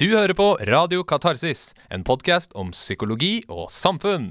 [0.00, 4.30] Du hører på Radio Katarsis, en podkast om psykologi og samfunn.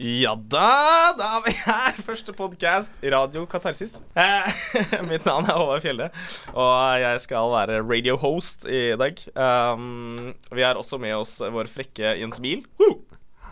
[0.00, 0.70] Ja da,
[1.18, 2.00] da er vi her.
[2.06, 3.98] Første podkast, Radio Katarsis.
[4.16, 4.64] Eh,
[5.10, 6.08] mitt navn er Håvard Fjelde,
[6.54, 9.20] og jeg skal være radio-host i dag.
[9.36, 12.64] Um, vi har også med oss vår frekke Jens Biel.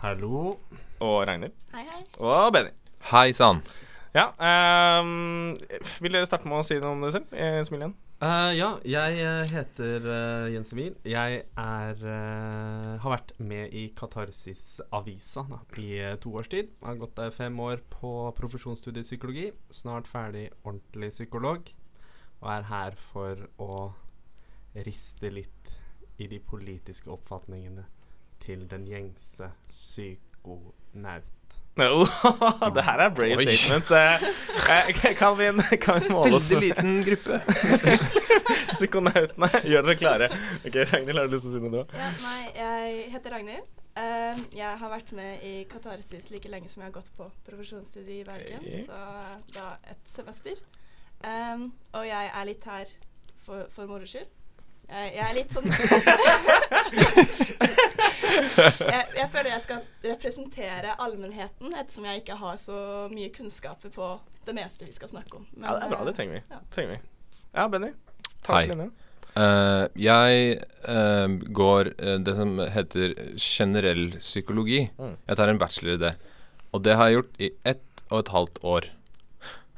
[0.01, 0.57] Hallo.
[0.97, 1.53] Og Ragnhild.
[1.77, 2.01] Hei, hei.
[2.17, 2.73] Og Benny.
[3.07, 3.61] Hei sann.
[4.11, 4.33] Ja,
[4.99, 5.53] um,
[6.03, 7.29] vil dere starte med å si noe om dere selv?
[7.63, 7.93] Smil igjen.
[8.19, 10.97] Uh, ja, jeg eh, heter uh, Jens Emil.
[11.07, 16.73] Jeg er uh, har vært med i Katarsis-avisa da, i to års tid.
[16.83, 19.45] Har gått der fem år på profesjonsstudiet psykologi.
[19.71, 21.71] Snart ferdig ordentlig psykolog.
[22.41, 23.79] Og er her for å
[24.83, 25.71] riste litt
[26.19, 27.87] i de politiske oppfatningene
[28.43, 31.36] til den gjengse psykonaut.
[31.77, 32.05] No,
[32.75, 33.45] det her er brave Oi.
[33.45, 33.91] statements.
[33.91, 34.23] Eh,
[34.73, 35.49] eh, kan, vi,
[35.85, 37.41] kan vi måle oss Veldig liten gruppe.
[38.73, 39.49] Psykonautene.
[39.63, 40.29] Gjør dere klare.
[40.63, 41.97] Ok, Ragnhild, har du lyst til å si noe, du?
[41.99, 43.83] Ja, nei, jeg heter Ragnhild.
[43.97, 48.23] Eh, jeg har vært med i Katarsis like lenge som jeg har gått på profesjonsstudiet
[48.23, 48.65] i Bergen.
[48.65, 48.83] Hey.
[48.85, 50.65] Så da et semester.
[51.25, 52.91] Um, og jeg er litt her
[53.45, 54.29] for, for moro skyld.
[54.87, 55.67] Jeg, er litt sånn
[58.87, 62.77] jeg, jeg føler jeg skal representere allmennheten, ettersom jeg ikke har så
[63.11, 64.07] mye kunnskaper på
[64.47, 65.47] det meste vi skal snakke om.
[65.51, 65.99] Men, Ja, det er bra.
[66.07, 66.41] Det eh, trenger vi.
[66.53, 66.59] Ja.
[66.71, 66.99] Trenger vi.
[67.57, 67.91] Ja, Benny.
[68.45, 68.87] Takk, linja.
[69.37, 70.57] Eh, jeg
[70.87, 71.27] uh,
[71.59, 74.85] går uh, det som heter generell psykologi.
[74.97, 75.15] Mm.
[75.27, 76.13] Jeg tar en bachelor i det.
[76.71, 78.89] Og det har jeg gjort i ett og et halvt år.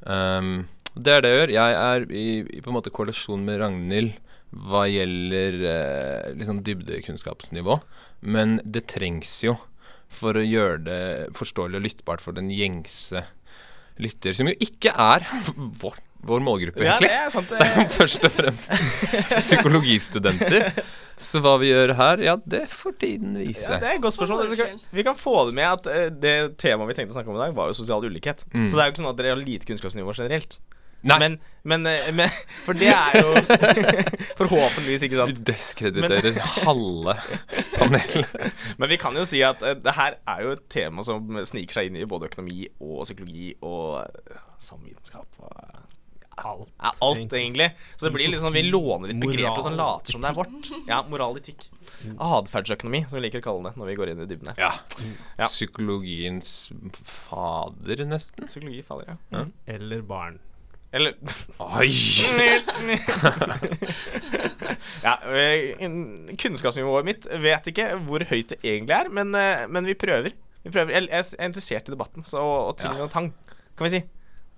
[0.06, 1.56] Um, det er det jeg gjør.
[1.58, 4.14] Jeg er i, i på en måte korrelasjon med Ragnhild
[4.50, 7.80] hva gjelder eh, liksom dybdekunnskapsnivå.
[8.26, 9.56] Men det trengs jo
[10.10, 11.02] for å gjøre det
[11.38, 13.22] forståelig og lyttbart for den gjengse
[14.02, 15.26] lytter, som jo ikke er
[15.84, 17.10] vår, vår målgruppe, Ja, egentlig.
[17.12, 17.52] det er sant.
[17.52, 18.74] Det er jo først og fremst
[19.30, 20.82] psykologistudenter.
[21.20, 23.68] Så hva vi gjør her, ja, det får tiden vise.
[23.74, 24.80] Ja, det er et godt spørsmål.
[24.96, 27.44] Vi kan få det med at eh, det temaet vi tenkte å snakke om i
[27.44, 28.46] dag, var jo sosial ulikhet.
[28.54, 28.66] Mm.
[28.72, 30.58] Så det er jo ikke sånn at dere har lite kunnskapsnivå generelt.
[31.02, 32.30] Nei, Men, men, eh, men
[32.66, 33.34] For det er jo
[34.40, 37.16] forhåpentligvis ikke vi diskrediterer deskrediterer halve
[37.78, 38.56] panelet.
[38.78, 41.80] Men vi kan jo si at uh, det her er jo et tema som sniker
[41.80, 45.40] seg inn i både økonomi og psykologi og uh, samvitenskap.
[45.40, 45.86] Og, eh,
[46.40, 46.70] Alt.
[46.80, 47.66] ja, alt, egentlig.
[48.00, 50.70] Så det blir sånn vi låner litt begreper som later som det er vårt.
[50.88, 51.66] Ja, Moraletikk.
[52.16, 54.62] Atferdsøkonomi, som vi liker å kalle det når vi går inn i dybden her.
[54.70, 55.10] Ja.
[55.36, 55.50] Ja.
[55.52, 56.54] Psykologiens
[57.04, 58.48] fader, nesten.
[58.48, 59.18] Psykologi fader, ja.
[59.36, 59.44] Ja.
[59.44, 59.52] Mm.
[59.76, 60.40] Eller barn.
[60.92, 61.14] Eller
[61.60, 61.92] Oi!
[65.04, 65.76] ja, eh,
[66.40, 70.34] Kunnskapsnivået mitt vet ikke hvor høyt det egentlig er, men, eh, men vi prøver.
[70.66, 70.94] Vi prøver.
[70.96, 73.04] Jeg, jeg er interessert i debatten så, og ting Ja.
[73.06, 73.32] og tang,
[73.78, 74.02] kan vi si.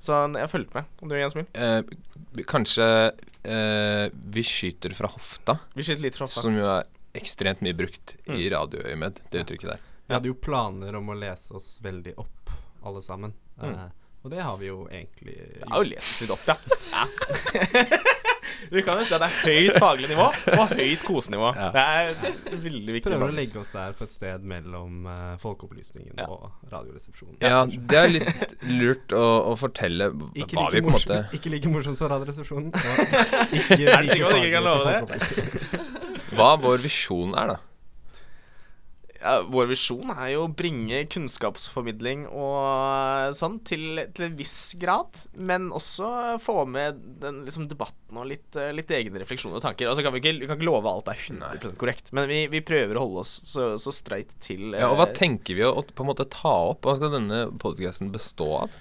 [0.01, 0.87] Så jeg har fulgt med.
[1.03, 1.45] Og du, Jens Myhl?
[1.53, 1.81] Eh,
[2.49, 2.87] kanskje
[3.43, 6.41] eh, vi skyter fra hofta, Vi skyter litt fra hofta.
[6.47, 8.51] som jo er ekstremt mye brukt i Mm.
[8.55, 9.79] radioøyemed, det uttrykket der.
[10.07, 12.49] Vi hadde jo planer om å lese oss veldig opp,
[12.87, 13.33] alle sammen.
[13.61, 13.73] Mm.
[13.75, 13.89] Eh,
[14.21, 17.05] og det har vi jo egentlig Jeg har jo lest oss litt opp, ja.
[18.71, 21.49] vi kan jo si at det er høyt faglig nivå og høyt kosenivå.
[21.57, 21.69] Ja.
[21.73, 23.07] Det er veldig viktig.
[23.09, 26.27] Prøver å legge oss der på et sted mellom uh, Folkeopplysningen Ja.
[26.29, 27.39] og Radioresepsjonen.
[27.41, 31.19] Ja, det er litt lurt å, å fortelle Ikke hva like, vi på en måte
[31.39, 32.69] ikke like morsomt som Radioresepsjonen.
[33.57, 35.81] Ikke Er du sikker på at du ikke kan love det?
[36.37, 37.59] Hva vår visjon er, da.
[39.21, 45.21] Ja, Vår visjon er jo å bringe kunnskapsformidling og sånn til, til en viss grad,
[45.37, 49.89] men også få med den liksom, debatten og litt, eh, litt egne refleksjoner og tanker.
[49.91, 52.63] Altså kan vi, ikke, vi kan ikke love alt er 100 korrekt, men vi, vi
[52.65, 55.75] prøver å holde oss så, så streit til Ja, og hva eh, tenker vi å
[55.85, 56.85] på en måte ta opp?
[56.85, 58.75] Hva skal denne podkasten bestå av?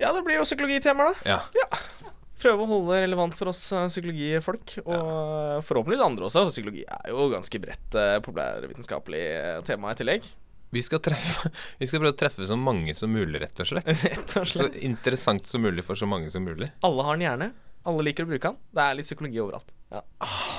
[0.00, 1.34] Ja, det blir jo psykologitemaer, da.
[1.34, 1.42] Ja.
[1.58, 2.14] Ja.
[2.40, 6.44] Prøve å holde det relevant for oss eh, psykologifolk, og forhåpentligvis andre også.
[6.46, 10.28] For psykologi er jo ganske bredt eh, populærvitenskapelig eh, tema i tillegg.
[10.70, 13.90] Vi skal, treffe, vi skal prøve å treffe så mange som mulig, rett og slett.
[14.06, 16.70] Rett og Så interessant som mulig for så mange som mulig.
[16.86, 17.50] Alle har en hjerne.
[17.90, 18.60] Alle liker å bruke den.
[18.76, 19.72] Det er litt psykologi overalt.
[19.90, 20.04] Ja.
[20.20, 20.49] Var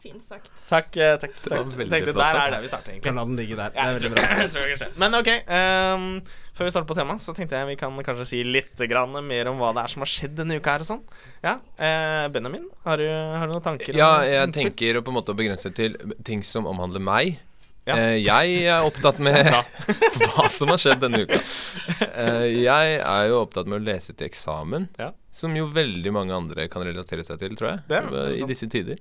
[0.00, 0.50] Fint sagt.
[0.68, 0.96] Takk.
[0.96, 1.72] eh, takk, takk.
[1.76, 3.02] Tenkte, Der er det vi starter, egentlig.
[3.04, 3.74] Kan la den ligge der.
[3.76, 4.38] Ja, det jeg, er tror, veldig bra.
[4.44, 5.28] jeg tror kanskje Men ok.
[5.58, 6.06] Um,
[6.56, 9.48] før vi starter på temaet, så tenkte jeg vi kan kanskje si litt grann mer
[9.52, 11.04] om hva det er som har skjedd denne uka her og sånn.
[11.44, 13.96] Ja, eh, Benjamin, har du, har du noen tanker?
[13.96, 14.70] Ja, om- jeg innspill?
[14.72, 17.38] tenker å på en måte begrense til ting som omhandler meg.
[17.88, 17.94] Ja.
[17.96, 19.48] Eh, jeg er opptatt med
[20.34, 21.40] hva som har skjedd denne uka.
[22.10, 25.12] Eh, jeg er jo opptatt med å lese til eksamen, Ja.
[25.32, 28.68] som jo veldig mange andre kan relatere seg til, tror jeg, Det det i disse
[28.68, 29.00] tider.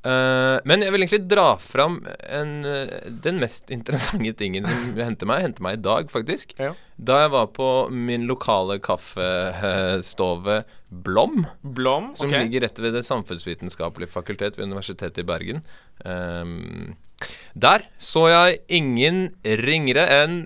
[0.00, 2.92] Eh, men jeg vil egentlig dra fram en, uh,
[3.24, 5.42] den mest interessante tingen som hendte meg.
[5.44, 6.54] Hendte meg i dag, faktisk.
[6.60, 6.72] Ja.
[6.96, 12.14] Da jeg var på min lokale kaffestove Blom, Blom.
[12.18, 12.44] som okay.
[12.44, 15.62] ligger rett ved Det samfunnsvitenskapelige fakultet ved Universitetet i Bergen.
[16.04, 16.96] Um,
[17.52, 20.40] der så jeg ingen ringere enn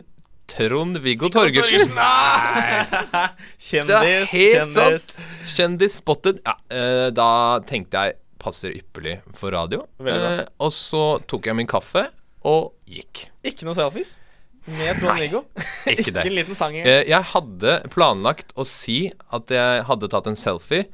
[0.50, 1.94] Trond-Viggo Torgersen.
[1.96, 2.82] Nei!
[3.70, 5.06] Kjendis, kjendis.
[5.08, 5.24] sant!
[5.54, 6.42] Kjendis spotted.
[6.44, 7.30] Ja, uh, da
[7.66, 9.86] tenkte jeg passer ypperlig for radio.
[10.04, 12.06] Eh, og så tok jeg min kaffe
[12.44, 13.26] og gikk.
[13.48, 14.18] Ikke noe selfies
[14.68, 15.42] med Trond-Viggo.
[15.92, 16.88] Ikke ikke en liten sang engang.
[16.88, 18.98] Eh, jeg hadde planlagt å si
[19.36, 20.86] at jeg hadde tatt en selfie.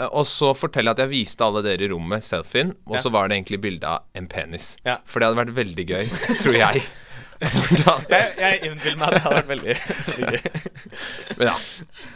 [0.00, 3.02] eh, Og så fortelle at jeg viste alle dere i rommet selfien, og Ja.
[3.04, 4.76] så var det egentlig bilde av en penis.
[4.86, 4.98] Ja.
[5.04, 6.08] For det hadde vært veldig gøy,
[6.44, 6.84] tror jeg.
[7.40, 9.76] Jeg, jeg innbiller meg det hadde vært veldig,
[10.06, 10.64] veldig gøy.
[11.38, 11.54] Men ja.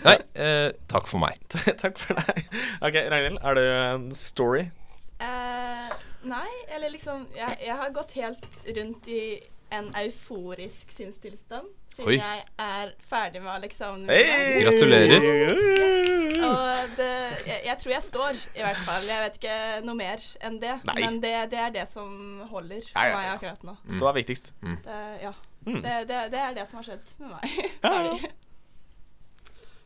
[0.05, 0.17] Nei,
[0.47, 1.39] eh, takk for meg.
[1.83, 2.43] Takk for deg.
[2.85, 4.67] OK, Ragnhild, er det en story?
[5.23, 5.89] Uh,
[6.29, 8.45] nei, eller liksom jeg, jeg har gått helt
[8.77, 9.23] rundt i
[9.75, 12.19] en euforisk sinnstilstand siden Oi.
[12.19, 14.11] jeg er ferdig med Alexander.
[14.15, 14.63] Hey!
[14.65, 15.15] Gratulerer.
[15.15, 16.25] Gratulerer.
[16.45, 17.11] Og det,
[17.47, 19.07] jeg, jeg tror jeg står, i hvert fall.
[19.09, 20.75] Jeg vet ikke noe mer enn det.
[20.91, 20.97] Nei.
[21.01, 22.09] Men det, det er det som
[22.51, 23.77] holder for Ja, ja, meg akkurat nå.
[23.95, 24.53] Stå er viktigst.
[24.61, 25.33] Det, ja.
[25.65, 25.81] Mm.
[25.81, 27.55] Det, det, det er det som har skjedd med meg.
[27.57, 27.95] Ja, ja.
[27.95, 28.33] Ferdig.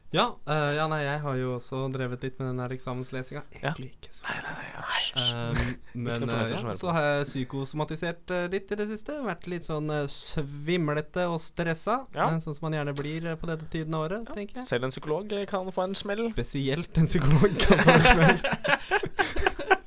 [0.09, 3.43] Ja, uh, ja, nei, jeg har jo også drevet litt med den der eksamenslesinga.
[3.59, 3.75] Ja.
[3.75, 5.03] Egentlig ikke så Nei, nei, nei.
[5.19, 5.59] Um,
[6.07, 9.19] men som ja, så har jeg psykosomatisert uh, litt i det siste.
[9.27, 12.01] Vært litt sånn svimlete og stressa.
[12.17, 12.31] Ja.
[12.41, 14.69] sånn som man gjerne blir på denne tiden av året, tenker jeg.
[14.71, 16.31] Selv en psykolog kan få en smell.
[16.33, 19.75] Spesielt en psykolog kan få en selv.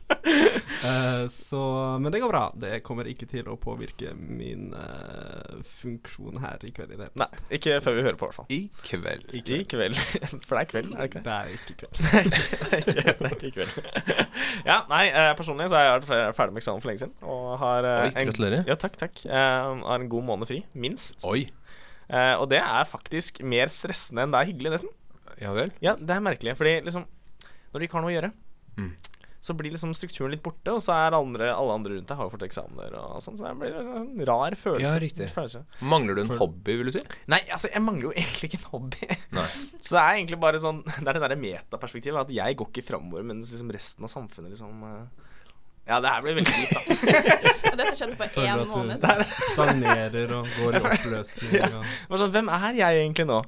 [0.81, 1.61] Eh, så
[2.01, 2.43] Men det går bra.
[2.57, 7.09] Det kommer ikke til å påvirke min uh, funksjon her i kveld i det.
[7.21, 8.49] Nei, ikke før vi hører på, i hvert fall.
[8.49, 9.35] I kveld.
[9.37, 9.99] I kveld.
[10.47, 11.25] For det er kveld, er det ikke det?
[11.27, 12.01] Det er ikke kveld.
[12.01, 13.77] det er ikke, det er ikke kveld.
[14.71, 17.15] ja, nei, eh, personlig så har jeg vært ferdig med eksamen for lenge siden.
[17.23, 18.65] Og har Oi, gratulerer.
[18.69, 19.25] Ja, takk, takk.
[19.29, 21.21] Eh, har en god måned fri, minst.
[21.29, 21.45] Oi.
[22.11, 24.95] Eh, og det er faktisk mer stressende enn det er hyggelig, nesten.
[25.41, 25.71] Ja vel.
[25.81, 27.05] Ja, det er merkelig, fordi liksom
[27.71, 28.31] Når du ikke har noe å gjøre,
[28.79, 28.93] Mm.
[29.41, 32.27] Så blir liksom strukturen litt borte, og så er andre, alle andre rundt deg har
[32.27, 34.83] jo fått eksamener og sånn, så det blir en sånn rar følelse.
[34.85, 35.29] Ja, riktig.
[35.33, 35.63] Følelse.
[35.81, 37.01] Mangler du en hobby, vil du si?
[37.33, 39.09] Nei, altså, jeg mangler jo egentlig ikke en hobby.
[39.33, 39.47] Nei.
[39.81, 42.85] Så det er egentlig bare sånn Det er det derre metaperspektivet, at jeg går ikke
[42.85, 45.31] framover, mens liksom resten av samfunnet liksom eh,
[45.89, 47.31] Ja, det her blir veldig dypt, da.
[47.71, 49.01] Og dette skjedde på Føler én at måned.
[49.01, 51.57] du stagnerer og går i oppløsning.
[51.57, 51.81] Ja.
[52.13, 53.41] Sånn, Hvem er jeg egentlig nå?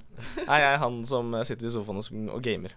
[0.47, 2.73] Er jeg han som sitter i sofaen og, og gamer?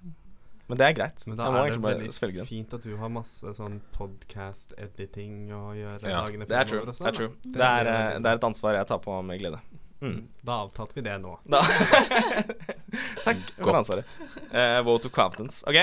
[0.67, 1.23] Men det er greit.
[1.27, 2.47] Men Jeg da må er det bare veldig den.
[2.49, 6.83] fint at du har masse sånn podcast-editing å gjøre Ja, dagene Det er true.
[6.83, 7.33] Også, og Det er, true.
[7.47, 9.63] Det, er, eh, det er et ansvar jeg tar på med glede.
[10.01, 10.27] Mm.
[10.45, 11.33] Da avtalte vi det nå.
[11.49, 11.63] Da.
[13.27, 14.09] Takk for ansvaret.
[14.53, 15.63] Uh, vote of confidence.
[15.67, 15.79] OK,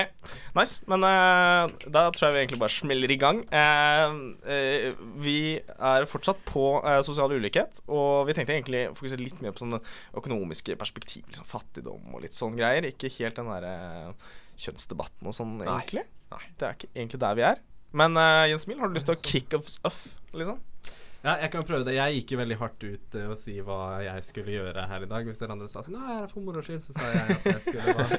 [0.54, 0.78] nice.
[0.90, 3.42] Men uh, da tror jeg vi egentlig bare smeller i gang.
[3.50, 4.14] Uh,
[4.46, 4.94] eh,
[5.24, 9.54] vi er fortsatt på eh, sosial ulikhet, og vi tenkte egentlig å fokusere litt mer
[9.54, 9.82] på sånne
[10.20, 11.26] økonomiske perspektiv.
[11.32, 12.86] Liksom fattigdom og litt sånn greier.
[12.92, 13.74] Ikke helt den derre
[14.60, 15.78] kjønnsdebatten og sånn, Nei.
[15.78, 16.04] egentlig.
[16.58, 17.64] Det er ikke egentlig der vi er.
[17.94, 20.00] Men uh, Jens Mil, har du lyst til å kick us off,
[20.34, 20.58] liksom?
[21.24, 21.94] Ja, jeg kan prøve det.
[21.96, 25.10] Jeg gikk jo veldig hardt ut uh, å si hva jeg skulle gjøre her i
[25.10, 25.28] dag.
[25.28, 27.94] Hvis dere andre sa sånn Nei, for moro skyld, så sa jeg at jeg skulle
[28.00, 28.18] bare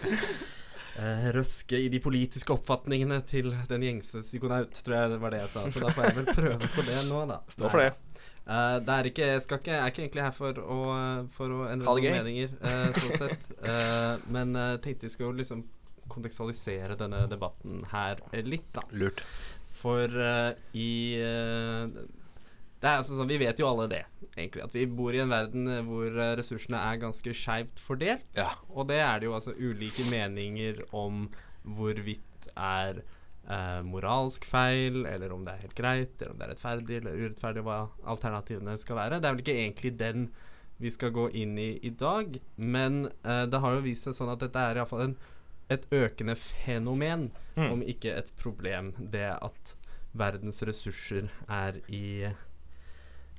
[0.96, 5.44] uh, røske i de politiske oppfatningene til den gjengse psykonaut, tror jeg det var det
[5.44, 5.68] jeg sa.
[5.68, 7.42] Så da får jeg vel prøve på det nå, da.
[7.52, 7.92] Stå for det.
[8.46, 10.81] Uh, det er ikke, jeg, skal ikke, jeg er ikke egentlig her for å,
[11.34, 13.48] for å endre noen meninger, eh, sånn sett.
[13.66, 15.64] Eh, men uh, tenkte jeg skulle liksom
[16.12, 18.83] kontekstualisere denne debatten her litt, da.
[18.95, 19.24] Lurt.
[19.76, 21.90] For uh, i uh,
[22.80, 24.04] Det er altså sånn, Vi vet jo alle det,
[24.35, 24.64] egentlig.
[24.66, 28.28] At vi bor i en verden eh, hvor ressursene er ganske skeivt fordelt.
[28.38, 28.52] Ja.
[28.69, 31.26] Og det er det jo altså ulike meninger om
[31.66, 33.00] hvorvidt er
[33.50, 37.24] uh, moralsk feil, eller om det er helt greit, eller om det er rettferdig eller
[37.24, 37.80] urettferdig, hva
[38.14, 39.21] alternativene skal være.
[39.21, 40.28] Det er vel ikke egentlig den
[40.83, 44.42] vi skal gå inn i i dag, men det har jo vist seg sånn at
[44.44, 45.14] dette er iallfall en
[45.69, 47.72] et økende fenomen, Mm.
[47.72, 48.90] om ikke et problem.
[49.00, 49.76] Det at
[50.14, 52.26] verdens ressurser er i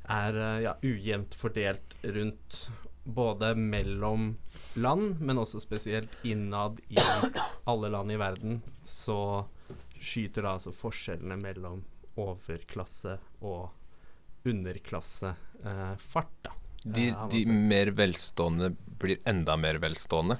[0.08, 2.70] er eh, ja, ujevnt fordelt rundt
[3.04, 4.36] både mellom
[4.76, 6.96] land, men også spesielt innad i
[7.70, 9.44] alle land i verden, så
[10.00, 11.84] skyter da altså forskjellene mellom
[12.16, 13.70] overklasse og
[14.46, 16.52] underklasse eh, fart, da.
[16.86, 20.38] De, de mer velstående blir enda mer velstående.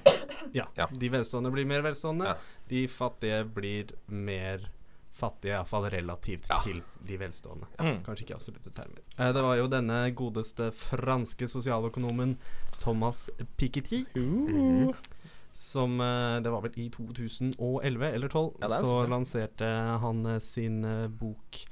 [0.53, 0.87] Ja, Ja.
[0.91, 2.25] De velstående blir mer velstående.
[2.25, 2.35] Ja.
[2.69, 4.69] De fattige blir mer
[5.17, 6.59] fattige, iallfall relativt Ja.
[6.63, 7.67] til de velstående.
[7.79, 8.03] Mm.
[8.05, 9.01] Kanskje ikke absolutte termer.
[9.17, 12.37] Eh, det var jo denne godeste franske sosialøkonomen
[12.79, 14.93] Thomas Piketty Mhm.
[15.57, 19.09] som eh, Det var vel i 2011 eller 2012, Ja, det er så sant.
[19.09, 21.65] lanserte han eh, sin eh, bok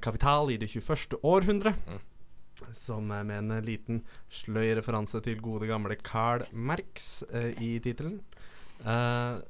[0.00, 1.14] 'Kapital i det 21.
[1.22, 1.74] århundre'.
[1.86, 2.00] Mm.
[2.76, 4.00] Som med en liten
[4.32, 8.20] sløy referanse til gode gamle Carl Marx eh, i tittelen.
[8.80, 9.42] Eh,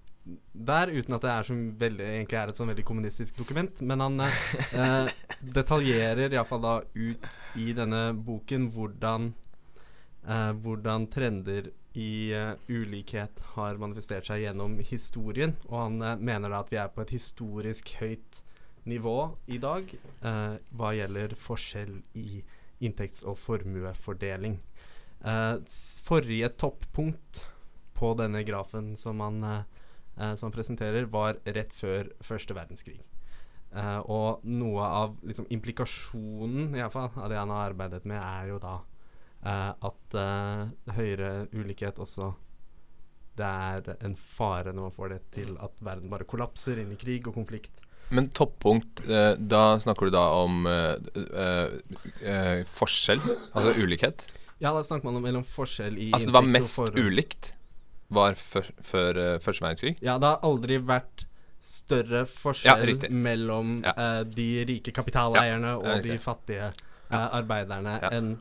[0.53, 4.23] der, uten at det er veldig, egentlig er et sånn veldig kommunistisk dokument, men han
[4.27, 5.11] eh,
[5.59, 9.29] detaljerer iallfall da ut i denne boken hvordan
[10.27, 15.55] eh, hvordan trender i eh, ulikhet har manifestert seg gjennom historien.
[15.71, 18.43] Og han eh, mener da at vi er på et historisk høyt
[18.87, 19.17] nivå
[19.51, 22.43] i dag eh, hva gjelder forskjell i
[22.81, 24.59] inntekts- og formuefordeling.
[25.25, 25.57] Eh,
[26.07, 27.47] forrige toppunkt
[27.97, 29.63] på denne grafen som han, eh,
[30.19, 33.01] eh, presenterer, var rett før første verdenskrig.
[33.75, 38.49] Eh, og noe av liksom, implikasjonen i fall, av det han har arbeidet med, er
[38.49, 38.77] jo da
[39.45, 42.35] eh, at eh, høyere ulikhet også
[43.37, 46.97] Det er en fare når man får det til at verden bare kollapser inn i
[46.97, 47.83] krig og konflikt.
[48.09, 50.95] Men toppunkt, eh, da snakker du da om eh,
[52.23, 53.23] eh, forskjell?
[53.53, 54.27] Altså ulikhet?
[54.59, 57.53] Ja, da snakker man om mellom forskjell i Altså det var mest ulikt
[58.09, 59.97] var før, før første verdenskrig?
[60.05, 61.27] Ja, det har aldri vært
[61.67, 63.95] større forskjell ja, mellom Ja.
[63.99, 66.71] uh, de rike kapitaleierne Ja, og de fattige
[67.11, 68.37] uh, arbeiderne enn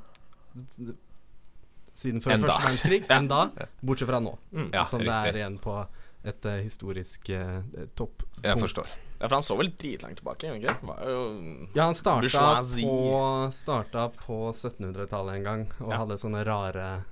[1.96, 3.02] siden før første verdenskrig.
[3.16, 3.42] Enn da,
[3.82, 4.36] bortsett fra nå.
[4.52, 4.70] Mm.
[4.88, 5.80] Som det er igjen på
[6.26, 7.62] et uh, historisk uh,
[7.98, 8.26] topp.
[8.44, 8.94] Jeg forstår.
[9.20, 10.76] Ja, for han så vel dritlangt tilbake, ikke?
[10.84, 15.98] Var jo Ja, han starta på, starta på 1700-tallet en gang og Ja.
[16.04, 17.04] hadde sånne rare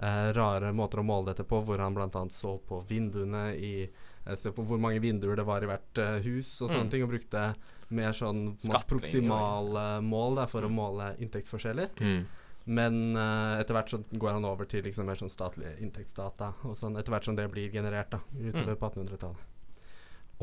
[0.00, 2.26] eh, Rare måter å måle dette på, hvor han bl.a.
[2.30, 3.88] så på vinduene i
[4.26, 6.90] eh, Se på hvor mange vinduer det var i hvert eh, hus og sånne Mm.
[6.90, 7.54] ting, og brukte
[7.90, 10.74] mer sånn proksimale mål da, for å Mm.
[10.76, 11.88] måle inntektsforskjeller.
[12.00, 12.24] Mm.
[12.66, 16.76] Men eh, etter hvert så går han over til liksom mer sånn statlige inntektsdata, og
[16.76, 18.76] sånn etter hvert som det blir generert da, utover Mm.
[18.76, 19.36] på 1800-tallet.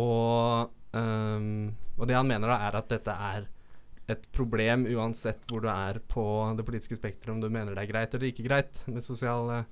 [0.01, 3.45] Og, um, og det han mener da, er at dette er
[4.11, 6.23] et problem uansett hvor du er på
[6.57, 9.63] det politiske spekteret, om du mener det er greit eller ikke greit med sosial eh,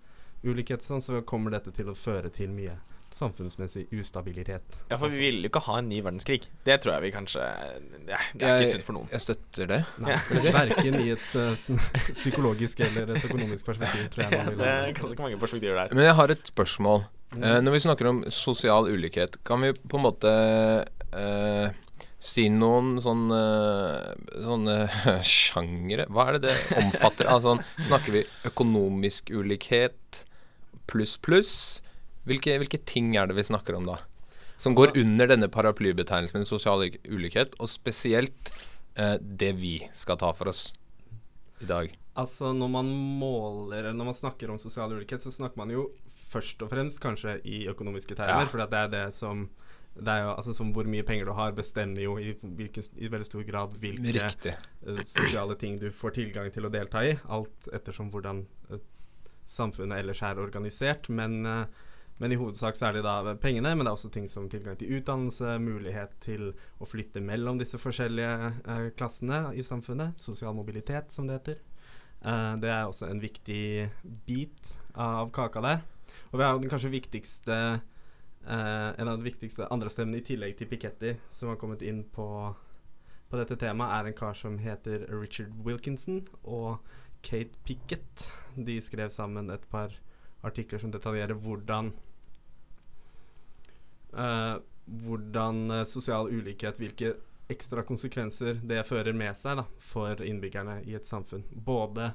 [0.48, 2.80] ulikhet og sånn, så kommer dette til å føre til mye
[3.13, 4.63] samfunnsmessig ustabilitet.
[4.89, 6.48] Ja, for vi vil jo ikke ha en ny verdenskrig.
[6.65, 7.44] Det tror jeg vi kanskje
[8.10, 9.12] ja, Det er Jeg- ikke sunt for noen.
[9.13, 9.80] Jeg støtter det.
[10.01, 10.15] Nei,
[10.50, 11.53] verken i et eh,
[12.18, 15.94] psykologisk eller et økonomisk perspektiv, tror jeg man vil Det er ganske mange perspektiver der.
[15.94, 17.06] Men jeg har et spørsmål.
[17.42, 20.34] Eh, når vi snakker om sosial ulikhet, kan vi på en måte
[21.18, 21.68] uh,
[22.22, 23.42] si noen sånne,
[24.48, 24.78] sånne
[25.28, 26.08] sjangere?
[26.13, 27.30] Hva er det det omfatter?
[27.32, 30.24] altså, snakker vi økonomisk ulikhet
[30.90, 31.56] pluss pluss?
[32.28, 33.98] Hvilke, hvilke ting er det vi snakker om da?
[34.62, 38.54] Som går under denne paraplybetegnelsen sosial ulikhet, og spesielt
[39.00, 40.70] uh, det vi skal ta for oss
[41.63, 41.92] i dag.
[42.13, 45.88] Altså Når man måler eller Når man snakker om sosial ulikhet, så snakker man jo
[46.34, 48.48] først og fremst kanskje i økonomiske termer.
[48.48, 48.50] Ja.
[48.50, 49.48] For det er det som
[49.94, 53.12] det er jo, altså som Hvor mye penger du har, bestemmer jo i, hvilken, i
[53.12, 57.13] veldig stor grad hvilke eh, sosiale ting du får tilgang til å delta i.
[57.30, 58.80] Alt ettersom hvordan uh,
[59.46, 61.12] samfunnet ellers er organisert.
[61.13, 61.68] Men, uh,
[62.18, 64.80] men i hovedsak så er det da pengene, men det er også ting som tilgang
[64.82, 66.50] til utdannelse, mulighet til
[66.82, 70.18] å flytte mellom disse forskjellige klassene i samfunnet.
[70.22, 71.62] Sosial mobilitet, som det heter.
[72.62, 73.90] Det er også en viktig
[74.25, 75.82] bit av kaka der.
[76.34, 77.56] Og vi har den kanskje viktigste
[78.50, 82.02] eh, En av de viktigste andre stemmene i tillegg til Piketty som har kommet inn
[82.10, 82.28] på,
[83.30, 86.82] på dette temaet, er en kar som heter Richard Wilkinson og
[87.24, 88.32] Kate Pickett.
[88.58, 89.94] De skrev sammen et par
[90.44, 91.94] artikler som detaljerer hvordan
[94.18, 97.13] eh, hvordan eh, sosial ulikhet, hvilke
[97.52, 101.46] ekstra konsekvenser det fører med seg da, for innbyggerne i et samfunn.
[101.52, 102.13] Både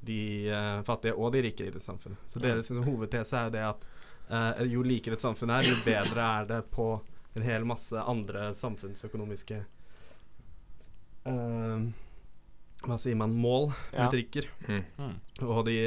[0.00, 2.20] de uh, fattige og de rike i det samfunnet.
[2.26, 3.86] Så deres liksom, hovedtese er jo det at
[4.30, 6.90] uh, jo likere et samfunn er, jo bedre er det på
[7.38, 9.62] en hel masse andre samfunnsøkonomiske
[11.28, 11.88] uh,
[12.84, 14.06] Hva sier man mål, Ja.
[14.06, 14.46] metrikker.
[14.68, 14.84] Mm.
[14.98, 15.18] Mm.
[15.48, 15.80] Og de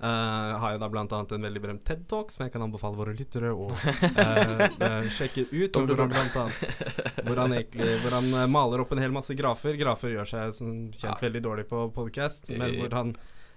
[0.00, 3.50] Uh, har jo da annet en veldig berømt TED-talk som jeg kan anbefale våre lyttere
[3.52, 3.66] å
[4.24, 5.76] eh, eh, sjekke ut.
[5.76, 9.76] Hvor han blant annet hvor han, egentlig, hvor han maler opp en hel masse grafer.
[9.76, 11.18] Grafer gjør seg som kjent Ja.
[11.20, 13.12] veldig dårlig på podcast, men hvor han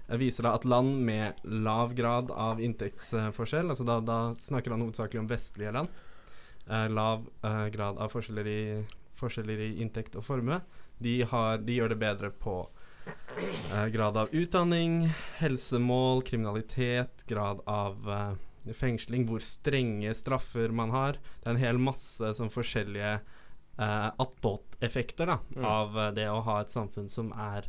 [0.07, 5.21] viser da at land med lav grad av inntektsforskjell, altså da, da snakker han hovedsakelig
[5.23, 5.89] om vestlige land,
[6.67, 8.61] eh, lav eh, grad av forskjeller i,
[9.19, 10.59] forskjeller i inntekt og formue,
[11.03, 12.57] de, har, de gjør det bedre på
[13.07, 21.17] eh, grad av utdanning, helsemål, kriminalitet, grad av eh, fengsling, hvor strenge straffer man har.
[21.41, 25.65] Det er en hel masse sånn forskjellige eh, attåt-effekter Mm.
[25.65, 27.67] av eh, det å ha et samfunn som er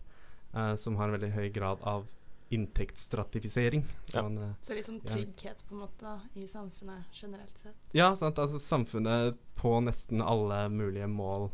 [0.54, 2.06] eh, Som har en veldig høy grad av
[2.50, 3.84] inntektsstratifisering.
[4.04, 4.22] Så Ja.
[4.22, 5.14] man, eh, Så litt sånn Ja.
[5.14, 7.76] trygghet på en måte da, i samfunnet generelt sett.
[7.92, 8.36] Ja, sant.
[8.38, 11.50] Altså samfunnet på nesten alle mulige mål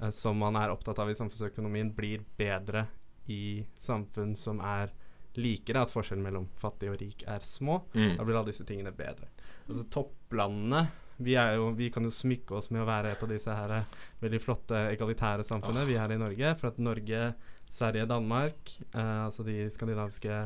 [0.00, 2.88] eh, som man er opptatt av i samfunnsøkonomien, blir bedre
[3.28, 4.90] i samfunn som er
[5.36, 5.82] likere.
[5.82, 7.82] At forskjellen mellom fattig og rik er små.
[7.94, 8.16] Mm.
[8.16, 9.28] Da blir alle disse tingene bedre.
[9.68, 10.88] Altså topplandene
[11.20, 14.40] vi, jo, vi kan jo smykke oss med å være på disse her eh, veldig
[14.42, 16.54] flotte egalitære samfunnet vi har i Norge.
[16.60, 17.34] For at Norge,
[17.70, 20.40] Sverige, Danmark, eh, altså de skandinaviske,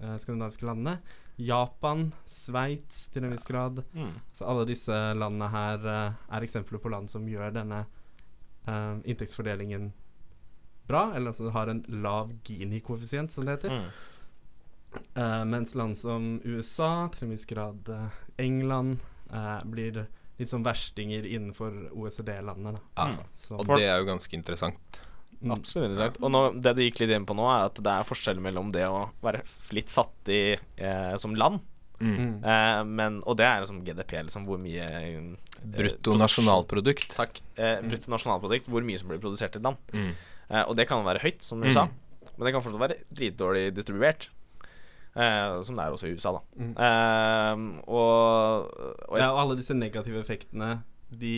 [0.00, 1.00] eh, skandinaviske landene,
[1.40, 4.12] Japan, Sveits til en viss grad Mm.
[4.32, 7.86] så alle disse landene her eh, er eksempler på land som gjør denne
[8.66, 9.92] eh, inntektsfordelingen
[10.86, 13.70] bra, eller altså har en lav Gini-koeffisient, som det heter.
[13.70, 13.90] Mm.
[15.14, 17.88] Eh, mens land som USA, til en viss grad
[18.36, 18.98] England,
[19.64, 20.08] blir
[20.40, 22.80] litt som verstinger innenfor OECD-landene.
[22.96, 23.10] Ja.
[23.58, 25.00] Og For- det er jo ganske interessant.
[25.42, 26.18] mm, Absolutt interessant.
[26.24, 28.72] Og nå, det du gikk litt inn på nå, er at det er forskjell mellom
[28.72, 29.42] det å være
[29.76, 31.60] litt fattig eh, som land,
[32.00, 32.16] Mm.
[32.16, 37.10] mm, eh, men, og det er liksom GDP, liksom hvor mye eh, Brutto nasjonalprodukt.
[37.14, 37.42] Takk.
[37.60, 39.76] Eh, brutto nasjonalprodukt, hvor mye som blir produsert i et land.
[39.92, 40.14] Mm.
[40.48, 41.92] Eh, og det kan være høyt, som du sa, Mm.
[42.38, 44.28] men det kan fortsatt være dritdårlig distribuert.
[45.16, 46.40] Eh, som det er også i USA, da.
[46.54, 46.74] mm.
[46.86, 48.68] Eh, og,
[49.08, 50.68] og Ja, og alle disse negative effektene
[51.10, 51.32] de,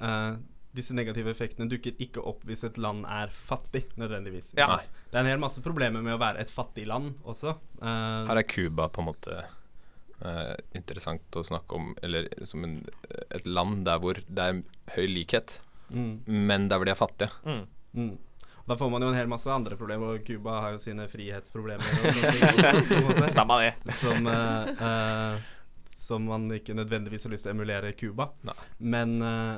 [0.00, 0.36] eh,
[0.76, 4.52] Disse negative effektene dukker ikke opp hvis et land er fattig, nødvendigvis.
[4.58, 4.76] Ja.
[5.10, 7.54] Det er en hel masse problemer med å være et fattig land også.
[7.80, 9.38] Eh, Her er Cuba på en måte
[10.20, 12.76] eh, interessant å snakke om, eller som en,
[13.30, 14.60] et land der hvor det er
[14.98, 15.56] høy likhet,
[15.88, 17.32] mm, men der hvor de er fattige.
[17.96, 18.12] mm.
[18.66, 21.84] Da får man jo en hel masse andre problemer, og Cuba har jo sine frihetsproblemer.
[23.36, 23.74] Samme det.
[23.94, 25.38] som, uh, uh,
[25.94, 28.26] som man ikke nødvendigvis har lyst til å emulere i Cuba.
[28.78, 29.56] Men, uh,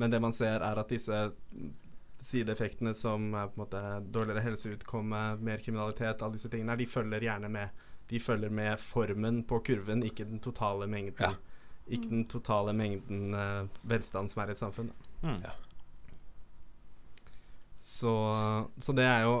[0.00, 1.32] men det man ser, er at disse
[2.24, 7.20] sideeffektene som er på en måte dårligere helseutkomme, mer kriminalitet, alle disse tingene de følger
[7.28, 7.68] gjerne med.
[8.08, 11.20] De følger med formen på kurven, ikke den totale mengden.
[11.20, 11.36] Ja.
[11.84, 14.88] Ikke den totale mengden uh, velstand som er i et samfunn.
[15.20, 15.36] Mm.
[15.44, 15.52] Ja.
[17.88, 18.12] Så,
[18.76, 19.36] så det er jo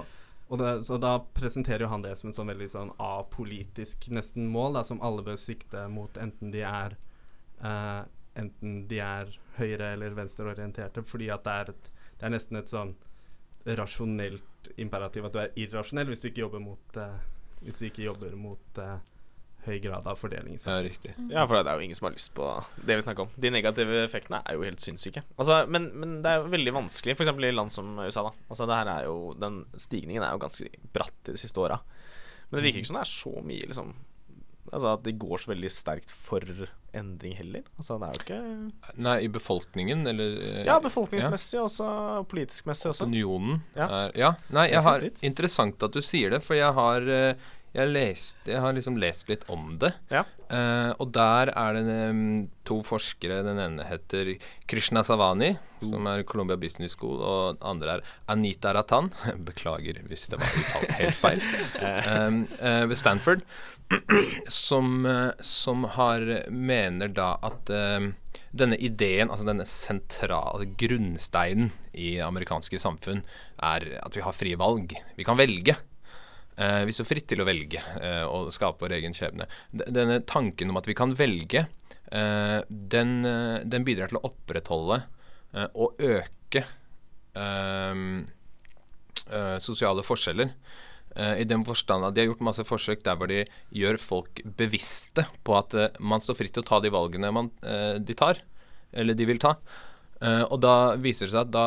[0.56, 4.78] det, Så da presenterer jo han det som et sånn veldig sånn apolitisk nesten mål,
[4.78, 6.96] da, som alle bør sikte mot, enten de er
[7.60, 8.06] uh,
[8.38, 11.88] Enten de er høyre- eller venstreorienterte, fordi at det er, et,
[12.20, 12.92] det er nesten et sånn
[13.66, 17.18] rasjonelt imperativ at du er irrasjonell hvis du ikke jobber mot uh,
[17.64, 19.00] Hvis du ikke jobber mot eh,
[19.68, 20.56] høy grad av fordeling.
[20.64, 21.14] Ja, riktig.
[21.30, 22.48] Ja, for det er jo ingen som har lyst på
[22.82, 23.32] det vi snakker om.
[23.40, 25.22] De negative effektene er jo helt sinnssyke.
[25.38, 27.32] Altså, men, men det er jo veldig vanskelig, f.eks.
[27.36, 28.26] i land som USA.
[28.28, 31.60] da Altså det her er jo Den stigningen er jo ganske bratt i de siste
[31.62, 31.78] åra.
[32.48, 33.96] Men det virker ikke som det er så mye liksom
[34.68, 36.42] Altså at det går så veldig sterkt for
[36.96, 37.62] endring heller.
[37.80, 41.86] Altså det er jo ikke Nei, i befolkningen, eller eh, Ja, befolkningsmessig også,
[42.28, 43.06] politisk-messig også.
[43.06, 43.86] Opinionen Ja.
[44.02, 45.06] er Ja, nei, jeg Jeg har.
[45.30, 49.28] Interessant at du sier det, for jeg har eh, jeg, lest, jeg har liksom lest
[49.28, 49.92] litt om det.
[50.12, 50.24] Ja.
[50.48, 53.42] Uh, og der er det um, to forskere.
[53.44, 54.30] Den ene heter
[54.70, 55.52] Krishna Savani,
[55.82, 59.10] som er Columbia Business School, og den andre er Anita Ratan.
[59.48, 61.44] Beklager hvis det var uttalt helt feil.
[62.18, 63.44] Em, eh, ved Stanford.
[64.52, 72.80] som, uh, som har mener da at denne ideen, altså denne sentrale grunnsteinen i amerikanske
[72.80, 73.22] samfunn,
[73.60, 74.96] er at vi har frie valg.
[75.18, 75.76] Vi kan velge.
[76.58, 79.46] Eh, vi står fritt til å velge eh, og skape vår egen skjebne.
[79.70, 81.66] Denne tanken om at vi kan velge,
[82.10, 85.04] eh, den, eh, den bidrar til å opprettholde
[85.54, 86.64] eh, og øke
[87.38, 88.26] ehm,
[89.30, 90.54] eh, sosiale forskjeller.
[91.18, 93.40] I den forstand at De har gjort masse forsøk der hvor de
[93.74, 98.14] gjør folk bevisste på at man står fritt til å ta de valgene man, de
[98.14, 98.38] tar,
[98.92, 99.56] eller de vil ta.
[100.18, 101.66] Uh, og da viser det seg at da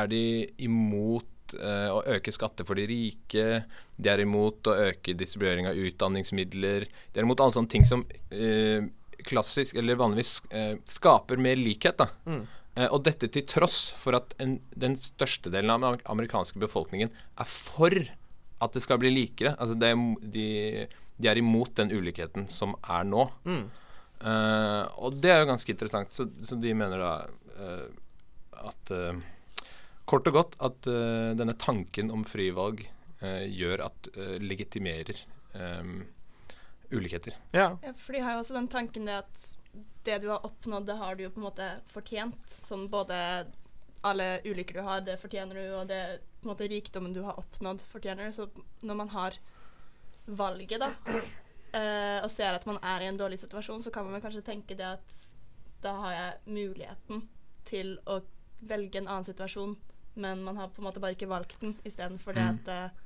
[0.00, 0.22] er de
[0.66, 3.62] imot uh, å øke skatter for de rike.
[4.02, 6.88] De er imot å øke distribuering av utdanningsmidler.
[6.88, 8.88] De er imot alle sånne ting som eh,
[9.28, 12.00] klassisk, eller vanligvis, eh, skaper mer likhet.
[12.02, 12.08] da.
[12.26, 12.42] Mm.
[12.74, 17.12] Eh, og dette til tross for at en, den største delen av den amerikanske befolkningen
[17.12, 17.96] er for
[18.62, 19.54] at det skal bli likere.
[19.58, 19.92] Altså det,
[20.34, 20.48] de,
[21.18, 23.26] de er imot den ulikheten som er nå.
[23.44, 23.64] Mm.
[24.22, 26.14] Eh, og det er jo ganske interessant.
[26.14, 27.12] Så, så de mener da
[27.58, 27.86] eh,
[28.62, 29.22] at eh,
[30.02, 30.86] Kort og godt at
[31.38, 32.80] denne tanken om frivalg
[33.22, 35.18] gjør at eh, legitimerer
[35.54, 35.92] eh,
[36.92, 37.36] ulikheter.
[37.56, 37.70] Ja.
[37.82, 39.48] Ja, for de har jo også den tanken det at
[40.04, 42.50] det du har oppnådd, det har du jo på en måte fortjent.
[42.50, 43.16] Sånn både
[44.02, 46.00] alle ulykker du har, det fortjener du, og det
[46.42, 48.32] på en måte rikdommen du har oppnådd, fortjener du.
[48.34, 48.48] Så
[48.82, 49.36] når man har
[50.26, 50.90] valget, da,
[51.72, 54.42] eh, og ser at man er i en dårlig situasjon, så kan man vel kanskje
[54.46, 55.22] tenke det at
[55.82, 57.24] da har jeg muligheten
[57.66, 58.20] til å
[58.66, 59.76] velge en annen situasjon,
[60.14, 62.58] men man har på en måte bare ikke valgt den, istedenfor det Mm.
[62.58, 63.01] at eh,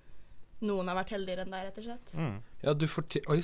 [0.64, 2.12] noen har vært heldigere enn deg, rett og slett.
[2.16, 2.36] Mm.
[2.64, 3.40] Ja, du, forti Oi.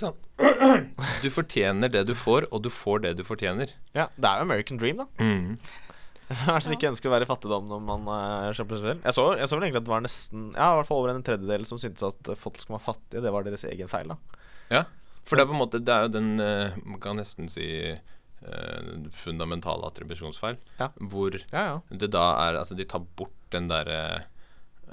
[1.23, 3.73] Du fortjener det du får, og du får det du fortjener.
[3.97, 5.09] Ja, det er jo American Dream, da.
[5.21, 5.59] Mm.
[6.33, 8.97] Hvem er det som ikke ønsker å være i fattigdom når man er så plutselig?
[9.05, 11.13] Jeg så, jeg så vel egentlig at det var nesten Ja, i hvert fall over
[11.13, 14.15] en tredjedel som syntes at eh, folk som var fattige, det var deres egen feil,
[14.15, 14.41] da.
[14.73, 14.83] Ja,
[15.29, 17.69] for det er på en måte Det er jo den eh, Man kan nesten si
[18.43, 20.57] Uh, fundamentale attribusjonsfeil.
[20.81, 20.89] Ja.
[20.99, 21.75] Hvor Ja, ja.
[21.95, 24.25] det da er Altså, de tar bort den derre eh,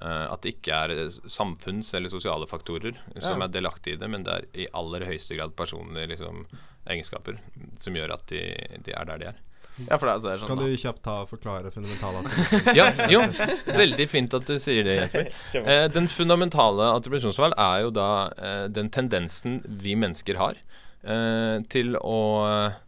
[0.02, 3.46] At det ikke er eh, samfunns- eller sosiale faktorer som Ja.
[3.48, 6.46] er delaktige i det, men det er i aller høyeste grad personlige liksom,
[6.88, 7.38] egenskaper
[7.78, 8.44] som gjør at de,
[8.86, 9.38] de er der de er.
[9.90, 12.24] ja for det, er- altså, det er sånn Kan du kjapt ta og forklare fundamentale
[12.80, 13.22] Ja, jo,
[13.76, 15.30] veldig fint at du sier det, Jesper.
[15.64, 20.56] Eh, den fundamentale attribusjonsvalg er jo da eh, den tendensen vi mennesker har
[21.04, 22.80] eh, til å eh,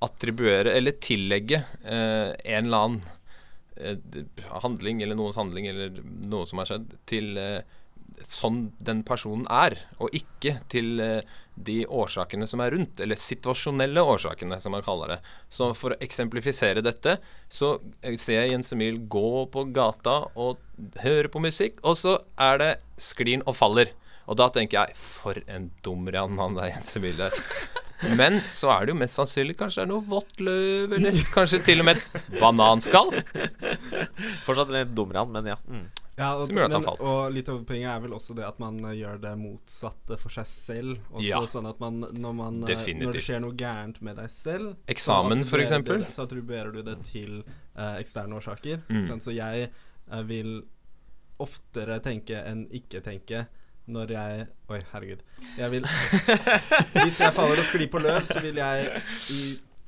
[0.00, 3.16] attribuere eller tillegge eh, en eller annen eh,
[4.64, 7.60] handling eller noens handling eller noe som har skjedd, til eh,
[8.26, 14.02] sånn den personen er, og ikke til eh, de årsakene som er rundt, eller situasjonelle
[14.14, 15.18] årsakene, som man kaller det.
[15.52, 20.60] Så for å eksemplifisere dette, så eh, ser jeg Jens Emil gå på gata og
[21.04, 23.92] høre på musikk, og så er det sklin og faller.
[24.30, 27.24] Og da tenker jeg For en dumrian det er Jens Emil.
[28.16, 31.60] Men så er det jo mest sannsynlig kanskje det er noe vått løv, eller kanskje
[31.66, 33.12] til og med et bananskall.
[34.46, 35.58] Fortsatt litt dummere han, men ja.
[35.68, 35.88] Mm.
[36.20, 37.02] Ja, og, Som gjør at han falt.
[37.06, 40.34] Og litt av poenget er vel også det at man eh, gjør det motsatte for
[40.34, 40.98] seg selv.
[41.14, 41.40] Også Ja.
[41.48, 45.46] sånn at man når, man eh, når det skjer noe gærent med deg selv Eksamen,
[45.46, 45.72] f.eks.
[46.16, 47.40] Så attribuerer du det til
[47.78, 48.84] uh, eksterne årsaker.
[48.90, 49.06] Mm.
[49.08, 49.24] Sant?
[49.24, 49.70] Så jeg
[50.10, 50.60] uh, vil
[51.40, 53.46] oftere tenke enn ikke tenke
[53.90, 55.22] når jeg Oi, herregud.
[55.58, 55.86] Jeg vil
[57.04, 59.02] Hvis jeg faller og sklir på løv, så vil jeg
[59.34, 59.40] i,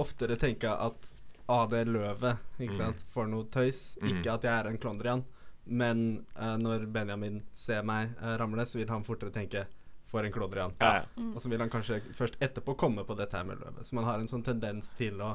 [0.02, 1.12] oftere tenke at
[1.52, 2.78] ah, det løvet ikke Mm.
[2.78, 3.82] sant, får noe tøys.
[4.02, 4.08] Mm.
[4.12, 5.22] Ikke at jeg er en klondrian.
[5.66, 9.66] Men uh, når Benjamin ser meg uh, ramle, så vil han fortere tenke
[10.10, 10.74] for en klondrian.
[10.82, 11.04] Ja, ja.
[11.16, 11.34] Mm.
[11.36, 13.86] Og så vil han kanskje først etterpå komme på dette her med løvet.
[13.86, 15.30] Så man har en sånn tendens til å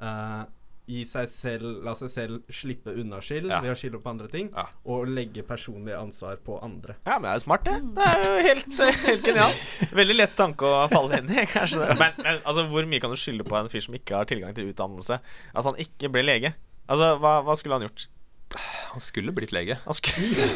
[0.00, 0.42] eh,
[0.88, 3.60] gi seg selv La seg selv slippe unna skyld Ja.
[3.60, 4.64] ved å skylde på andre ting, Ja.
[4.84, 6.96] og legge personlig ansvar på andre.
[7.06, 7.76] Ja, men det er smart, det.
[7.94, 9.60] Det er jo helt, helt genialt.
[9.92, 11.78] Veldig lett tanke å falle inn i, kanskje.
[11.86, 11.98] det.
[11.98, 14.54] Men, men altså, hvor mye kan du skylde på en fyr som ikke har tilgang
[14.56, 15.20] til utdannelse?
[15.54, 16.54] At han ikke ble lege?
[16.90, 18.08] Altså, hva, hva skulle han gjort?
[18.58, 19.76] Han skulle blitt lege.
[19.84, 20.46] Han skulle,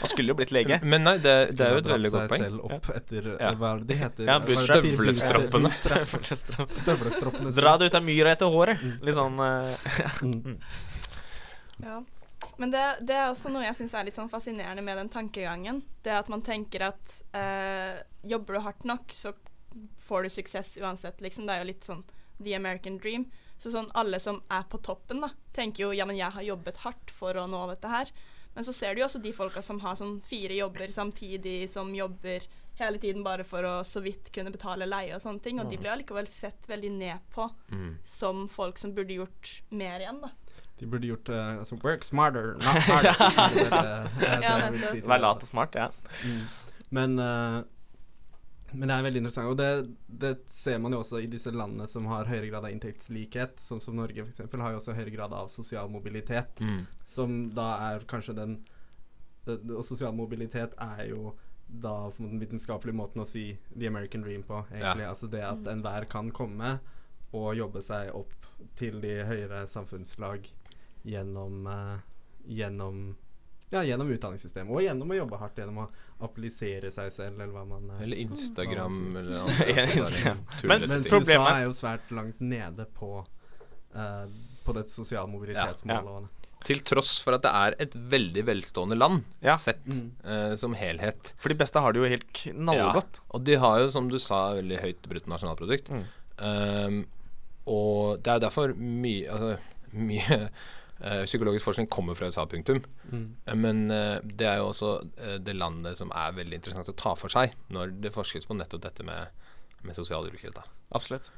[0.00, 0.78] han skulle jo blitt lege.
[0.94, 2.42] Men nei, det, det er jo et veldig godt poeng.
[2.42, 3.50] seg selv opp etter Ja.
[3.58, 4.30] Hva er det heter?
[4.30, 5.72] Ja, Støvlestrappene.
[6.80, 7.52] Støvlestroppene.
[7.58, 8.82] Dra det ut av myra etter håret.
[9.04, 10.58] Litt sånn eh, Mm.
[11.82, 12.00] Ja.
[12.58, 15.80] Men det, det er også noe jeg syns er litt sånn fascinerende med den tankegangen.
[16.04, 19.32] Det at man tenker at eh, jobber du hardt nok, så
[20.02, 21.46] får du suksess uansett, liksom.
[21.48, 22.02] Det er jo litt sånn
[22.42, 23.28] the American dream.
[23.62, 26.80] Så sånn alle som er på toppen, da, tenker jo ja, men jeg har jobbet
[26.82, 28.10] hardt for å nå dette her.
[28.56, 31.94] Men så ser du jo også de folka som har sånn fire jobber samtidig, som
[31.94, 32.44] jobber
[32.80, 35.60] hele tiden bare for å så vidt kunne betale leie og sånne ting.
[35.62, 37.94] Og de blir allikevel sett veldig ned på Mm.
[38.04, 40.28] som folk som burde gjort mer igjen, da.
[40.80, 43.14] De burde gjort uh, altså, Work smarter, not harder.
[44.20, 44.56] Er er Ja,
[45.06, 45.88] Vær lat og smart, ja.
[46.26, 46.42] Mm.
[46.90, 47.62] Men, eh,
[48.72, 49.50] men det er veldig interessant.
[49.52, 52.72] Og det, det ser man jo også i disse landene som har høyere grad av
[52.74, 56.86] inntektslikhet, sånn som Norge f.eks., har jo også høyere grad av sosial mobilitet, Mm.
[57.04, 58.58] som da er kanskje den
[59.48, 61.32] Og sosial mobilitet er jo
[61.66, 65.06] da på den vitenskapelige måten å si the American dream på, egentlig.
[65.08, 66.76] Altså det at enhver kan komme
[67.32, 68.32] og jobbe seg opp
[68.78, 70.46] til de høyere samfunnslag
[71.04, 71.98] gjennom uh,
[72.46, 73.16] Gjennom
[73.72, 75.88] ja, gjennom utdanningssystemet, og gjennom å jobbe hardt, gjennom å
[76.22, 80.44] applisere seg selv, eller hva man Eller Instagram, Hva eller noe andre Instagram.
[80.64, 83.10] Men- Men Problemet- USA er jo svært langt nede på
[83.96, 84.26] uh,
[84.64, 86.20] På det sosiale Ja, ja.
[86.62, 89.56] Til tross for at det er et veldig velstående land, Ja.
[89.58, 90.12] sett Mm.
[90.24, 91.32] uh, som helhet.
[91.36, 93.18] For de beste har det jo helt knallgodt.
[93.34, 95.90] Og de har jo, som du sa, veldig høyt bruttonasjonalprodukt.
[95.90, 96.04] Mm.
[96.38, 97.00] Um,
[97.66, 99.58] og det er jo derfor mye altså,
[99.92, 100.38] Mye
[101.26, 102.82] psykologisk forskning kommer fra USA, punktum.
[103.10, 103.36] Mm.
[103.46, 106.98] Eh, Men eh, det er jo også eh, det landet som er veldig interessant å
[106.98, 109.32] ta for seg når det forskes på nettopp dette med,
[109.82, 110.60] med sosial ulikhet.
[110.94, 111.32] Absolutt.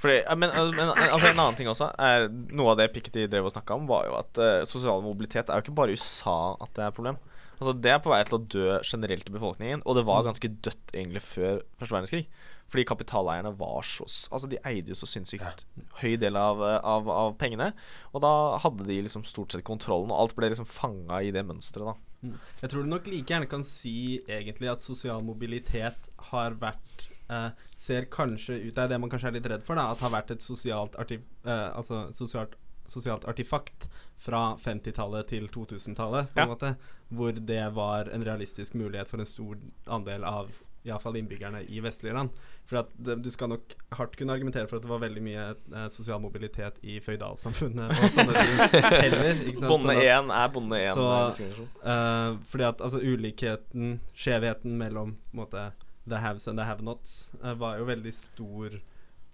[0.00, 3.54] Fordi, men, men altså, en annen ting også er Noe av det Piketty drev og
[3.54, 6.72] snakka om, var jo at uh, sosial mobilitet er jo ikke bare i USA at
[6.76, 7.18] det er et problem.
[7.60, 10.48] Altså Det er på vei til å dø generelt i befolkningen, og det var ganske
[10.64, 12.24] dødt egentlig før første verdenskrig.
[12.70, 15.64] Fordi kapitaleierne var så Altså de eide jo så sinnssykt
[16.00, 17.72] høy del av, eh, av, av pengene.
[18.14, 21.42] Og da hadde de liksom stort sett kontrollen, og alt ble liksom fanga i det
[21.46, 22.28] mønsteret, da.
[22.30, 22.36] Mm.
[22.62, 27.50] Jeg tror du nok like gjerne kan si egentlig at sosial mobilitet har vært eh,
[27.80, 29.90] Ser kanskje ut Det er det man kanskje er litt redd for, da.
[29.90, 32.56] At har vært et sosialt, artiv, eh, altså, sosialt
[32.90, 33.88] sosialt artifakt
[34.20, 36.46] fra 50-tallet til 2000-tallet, på Ja.
[36.50, 36.74] måte,
[37.08, 40.50] hvor det var en realistisk mulighet for en stor andel av
[40.84, 42.30] iallfall innbyggerne i vestlige land.
[42.68, 45.46] For at det, du skal nok hardt kunne argumentere for at det var veldig mye
[45.52, 49.42] eh, sosial mobilitet i føydalsamfunnet og sånne ting heller.
[49.66, 51.02] Bonde én 1 er bonde 1.
[51.02, 51.66] Uh.
[51.84, 55.70] Eh, fordi at altså ulikheten, skjevheten mellom måte,
[56.06, 58.78] the haves and the have-nots uh, var jo veldig stor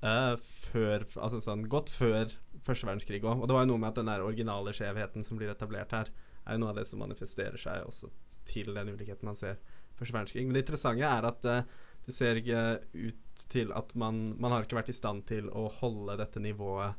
[0.02, 0.34] uh,
[0.72, 2.34] før Altså sånn godt før
[2.66, 3.40] første verdenskrig òg.
[3.40, 6.12] Og det var jo noe med at den der originale skjevheten som blir etablert her,
[6.46, 8.10] er jo noe av det som manifesterer seg også
[8.46, 9.58] til den ulikheten man ser
[9.98, 10.46] første verdenskrig.
[10.46, 12.62] Men det interessante er at uh, det ser ikke
[12.94, 16.94] ut til at man Man har ikke vært i stand til å holde dette nivået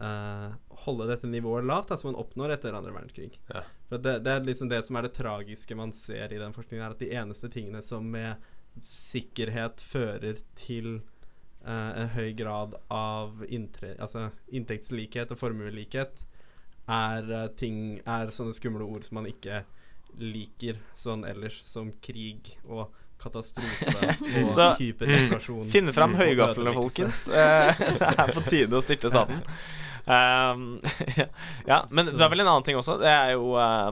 [0.00, 3.38] uh, Holde dette nivået lavt, altså man oppnår etter andre verdenskrig.
[3.52, 3.62] Ja.
[3.88, 6.84] For det, det er liksom det som er det tragiske man ser i den forskningen,
[6.84, 8.50] er at de eneste tingene som med
[8.82, 10.96] sikkerhet fører til
[11.70, 16.18] en høy grad av inntre, altså inntektslikhet og formuelikhet,
[16.88, 19.62] er eh, ting Er sånne skumle ord som man ikke
[20.20, 24.10] liker sånn ellers, som krig og katastrofe
[24.42, 25.64] og Så, hyperinflasjon.
[25.72, 27.24] Finne fram høygaflene, folkens.
[27.32, 29.40] Eh, det er på tide å styrte staten.
[30.04, 30.82] Um,
[31.16, 31.26] ja,
[31.66, 32.98] ja, men Så- det er vel en annen ting også.
[33.00, 33.88] Det er jo uh,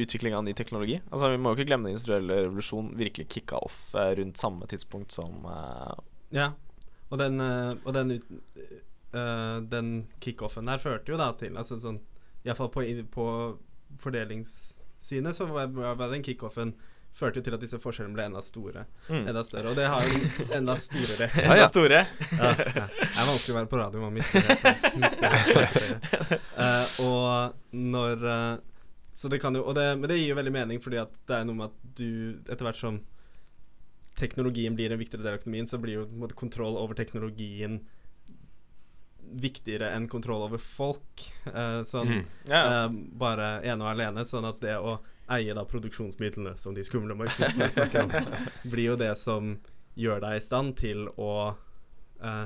[0.00, 0.96] utvikling av ny teknologi.
[1.12, 4.66] Altså Vi må jo ikke glemme den industrielle revolusjonen virkelig kicka off uh, rundt samme
[4.70, 5.92] tidspunkt som uh,
[6.32, 6.50] Ja,
[7.12, 8.14] og den, eh, og den,
[9.12, 9.90] eh, den
[10.24, 12.00] kickoffen der førte jo da til altså sånn,
[12.42, 13.26] Iallfall på, på
[14.00, 15.68] fordelingssynet så var,
[16.08, 16.72] den kickoffen
[17.12, 18.86] førte jo til at disse forskjellene ble enda store.
[19.08, 19.26] mm.
[19.28, 19.68] Enda større.
[19.70, 21.66] Og det har jo enda storere Ja, ja.
[21.68, 21.98] store.
[22.38, 22.86] ja, ja.
[22.88, 24.74] Det er vanskelig å være på radio, man mister det.
[25.04, 26.38] Mister.
[26.62, 28.58] Eh, og når uh,
[29.16, 31.46] Så det kan jo det, Men det gir jo veldig mening, fordi at det er
[31.48, 32.98] noe med at du etter hvert som
[34.18, 37.80] teknologien blir en viktigere del av økonomien, så blir jo måte, kontroll over teknologien
[39.32, 41.24] viktigere enn kontroll over folk.
[41.48, 42.22] Eh, sånn mm.
[42.50, 42.62] Ja.
[42.62, 44.24] eh, bare ene og alene.
[44.28, 44.98] Sånn at det å
[45.32, 48.34] eie da produksjonsmidlene, som de skumle marxistene snakker om,
[48.72, 49.54] blir jo det som
[49.94, 51.32] gjør deg i stand til å
[52.22, 52.44] eh,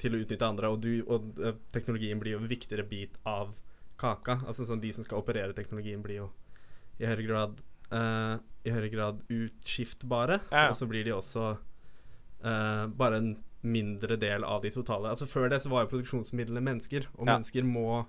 [0.00, 0.68] Til å utnytte andre.
[0.72, 3.52] Og, du, og eh, teknologien blir jo en viktigere bit av
[4.00, 4.40] kaka.
[4.48, 6.30] Altså sånn De som skal operere teknologien, blir jo
[7.00, 7.60] i høyere grad
[7.92, 10.40] eh, I høyere grad utskiftbare.
[10.50, 10.68] Ja.
[10.68, 11.54] Og så blir de også
[12.44, 13.30] uh, bare en
[13.62, 15.08] mindre del av de totale.
[15.12, 17.34] Altså Før det så var jo produksjonsmidlene mennesker, og Ja.
[17.34, 18.06] mennesker må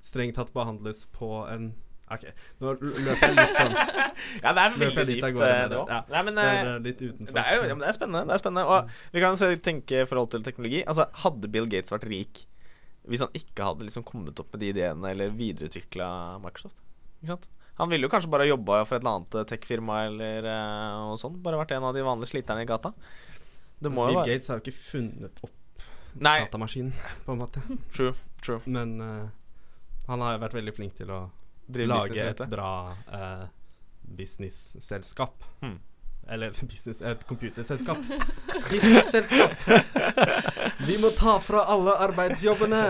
[0.00, 1.74] strengt tatt behandles på en
[2.06, 2.22] OK,
[2.62, 3.72] nå løper jeg litt sånn
[4.44, 5.88] ja, det er veldig dypt, eh, det òg.
[5.90, 5.96] Ja.
[6.12, 7.32] Nei, men Det er litt utenfor.
[7.34, 8.28] det er jo ja, det er spennende.
[8.28, 10.84] Det er spennende Og vi kan jo tenke i forhold til teknologi.
[10.86, 12.44] Altså Hadde Bill Gates vært rik
[13.06, 16.06] hvis han ikke hadde liksom kommet opp med de ideene eller videreutvikla
[16.42, 16.80] Microsoft?
[17.20, 17.50] Ikke sant?
[17.76, 21.36] Han ville jo kanskje bare jobba for et eller annet eh, tech-firma eller noe sånt.
[21.36, 21.40] sånn.
[21.44, 22.92] Bare vært en av de vanlige sliterne i gata.
[23.78, 25.52] Det må jo Bill være Gates har jo ikke funnet opp
[26.16, 26.94] Nei, datamaskinen,
[27.26, 27.60] på en måte.
[27.92, 28.14] true.
[28.40, 28.60] True.
[28.72, 29.26] Men uh,
[30.06, 31.26] han har jo vært veldig flink til å
[31.66, 32.70] Drive lage business, et bra
[33.10, 33.44] uh,
[34.16, 35.44] business-selskap.
[35.60, 35.76] Hmm.
[36.28, 38.00] Eller business, et computerselskap.
[38.70, 39.50] Business-selskap!
[40.88, 42.82] Vi må ta fra alle arbeidsjobbene!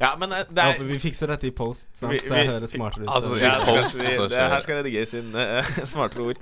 [0.00, 2.12] Ja, men eh, det Jeg er håper vi fikser dette i post, sant?
[2.12, 3.08] Vi- så jeg hører smartere ut.
[3.14, 6.40] Altså, ja, Post, vi, det her skal redigeres inn uh, smartere ord.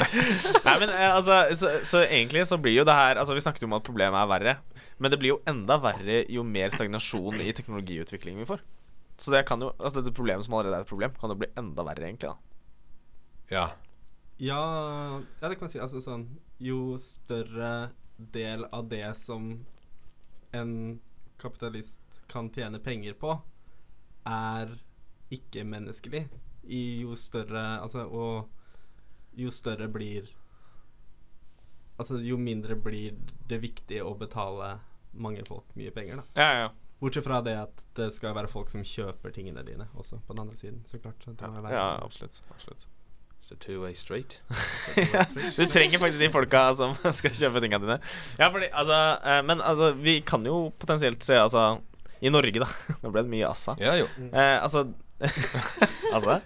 [0.66, 3.62] Nei, men uh, altså så, så egentlig så blir jo det her Altså Vi snakket
[3.64, 4.54] jo om at problemet er verre,
[4.98, 8.60] men det blir jo enda verre jo mer stagnasjon i teknologiutvikling vi får.
[9.22, 11.50] Så det kan jo Altså dette problemet som allerede er et problem, kan jo bli
[11.60, 12.32] enda verre, egentlig.
[12.32, 13.66] da Ja.
[14.42, 14.60] Ja,
[15.40, 15.78] ja, det kan man si.
[15.82, 16.26] Altså sånn
[16.62, 17.90] Jo større
[18.32, 19.52] del av det som
[20.54, 20.72] en
[21.42, 21.98] kapitalist
[22.32, 23.34] kan tjene penger på,
[24.28, 24.72] er
[25.32, 26.26] ikke-menneskelig,
[26.62, 28.48] i jo større Altså, og
[29.34, 30.28] jo større blir
[31.98, 33.16] Altså, jo mindre blir
[33.50, 34.76] det viktig å betale
[35.12, 36.24] mange folk mye penger, da.
[36.40, 36.70] Ja, ja,
[37.02, 40.44] Bortsett fra det at det skal være folk som kjøper tingene dine også, på den
[40.44, 40.80] andre siden.
[40.86, 41.18] Så klart.
[41.24, 42.38] så det må ja, være- ja absolutt.
[42.54, 42.86] absolutt.
[43.42, 44.36] It's a two-way street.
[45.12, 45.24] ja,
[45.56, 47.98] du trenger faktisk de folka som skal kjøpe tingene dine.
[48.38, 51.64] Ja, fordi, altså, eh, men altså, vi kan jo potensielt se Altså,
[52.22, 52.68] i Norge, da.
[53.02, 53.74] Nå ble det mye assa.
[53.82, 54.06] Ja, jo.
[54.30, 54.86] Eh, altså
[56.14, 56.38] Altså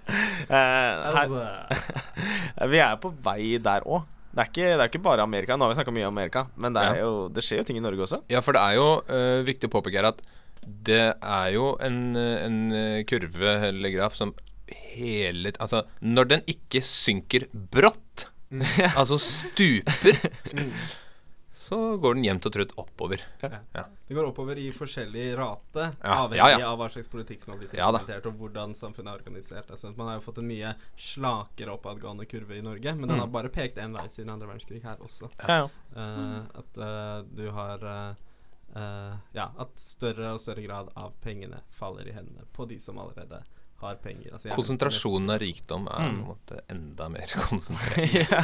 [0.49, 4.05] eh, her, Vi er på vei der òg.
[4.37, 5.57] Det, er ikke- det er ikke bare Amerika.
[5.57, 7.05] Nå har vi snakka mye om Amerika, men det, er Ja.
[7.07, 8.19] jo, det skjer jo ting i Norge også.
[8.33, 10.21] Ja, for det er jo uh, viktig å påpeke her at
[10.67, 14.33] det er jo en, eh, en eh, kurve eller graf som
[14.97, 18.27] hele Altså, når den ikke synker brått,
[18.97, 20.17] altså stuper,
[21.67, 23.23] så går den jevnt og trutt oppover.
[23.43, 26.69] Det går oppover i forskjellig rate, Ja, avhengig ja, ja.
[26.71, 29.71] av hva slags politikk som har blitt Ja implementert, og hvordan samfunnet er organisert.
[29.75, 33.25] Altså, man har jo fått en mye slakere oppadgående kurve i Norge, men den Mm.
[33.25, 35.31] har bare pekt én vei siden andre verdenskrig her også.
[35.49, 35.69] Ja, ja.
[35.97, 38.15] Eh, at uh, du har uh,
[38.77, 42.99] eh, Ja, at større og større grad av pengene faller i hendene på de som
[42.99, 43.43] allerede
[43.83, 44.33] har penger.
[44.33, 46.15] Altså, Konsentrasjonen av rikdom er på Mm.
[46.15, 48.15] en måte enda mer konsentrert.
[48.17, 48.41] ja.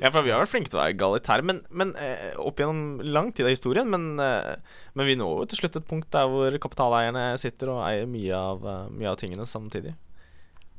[0.00, 3.02] ja, for vi har vært flinke til å være egalitære, men, men eh, opp gjennom
[3.04, 3.90] lang tid av historien.
[3.92, 4.54] Men, eh,
[4.96, 8.32] men vi når jo til slutt et punkt der hvor kapitaleierne sitter og eier mye
[8.40, 9.92] av, eh, mye av tingene samtidig.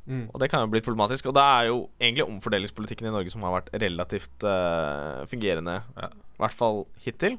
[0.06, 0.28] Mm.
[0.34, 1.26] Og det kan jo bli problematisk.
[1.30, 6.10] Og det er jo egentlig omfordelingspolitikken i Norge som har vært relativt uh, fungerende, Ja.
[6.14, 7.38] i hvert fall hittil.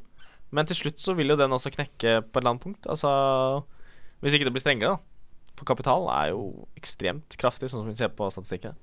[0.52, 2.88] Men til slutt så vil jo den også knekke på et eller annet punkt.
[2.92, 3.64] Altså
[4.20, 5.17] Hvis ikke det blir strengere, da.
[5.58, 8.78] For kapital er jo ekstremt kraftig, sånn som vi ser på statistikken.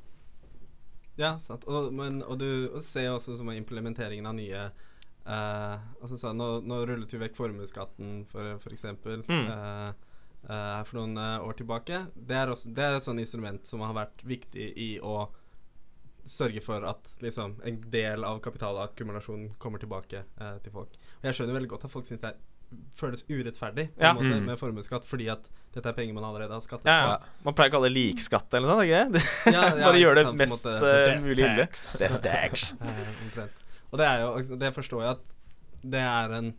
[1.21, 1.67] Ja, sant.
[1.71, 6.33] Og, men, og du ser jo også som er implementeringen av nye uh, altså, så,
[6.35, 9.47] nå, nå rullet vi vekk formuesskatten, for, for eksempel, Mm.
[9.47, 10.11] Uh,
[10.45, 12.03] Uh, for noen uh, år tilbake.
[12.13, 15.31] Det er, også, det er et sånt instrument som har vært viktig i å
[16.29, 20.99] sørge for at liksom, en del av kapitalakkumulasjonen kommer tilbake uh, til folk.
[21.23, 22.43] Og jeg skjønner veldig godt at folk syns det er,
[22.97, 24.13] føles urettferdig Ja.
[24.15, 24.45] måte, Mm.
[24.47, 27.19] med formuesskatt, fordi at dette er penger man allerede har skattet Ja, ja.
[27.45, 29.53] Man pleier å kalle det likskatt eller noe sånt, ikke det?
[29.53, 31.69] Ja, ja, Bare gjør det sant, mest måte, uh, mulig ille.
[32.81, 33.49] Eh.
[33.93, 35.35] Og det er jo altså, Det forstår jeg at
[35.85, 36.55] det er en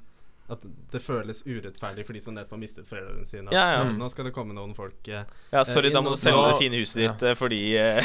[0.47, 3.49] At det føles urettferdig for de som nettopp har mistet foreldrene sine.
[3.51, 3.84] Ja, ja.
[3.84, 6.38] «Mm, Nå skal det komme noen folk eh, Ja, sorry, Eh, da må du selge
[6.38, 7.34] nå- det fine huset ditt ja.
[7.34, 8.04] fordi eh,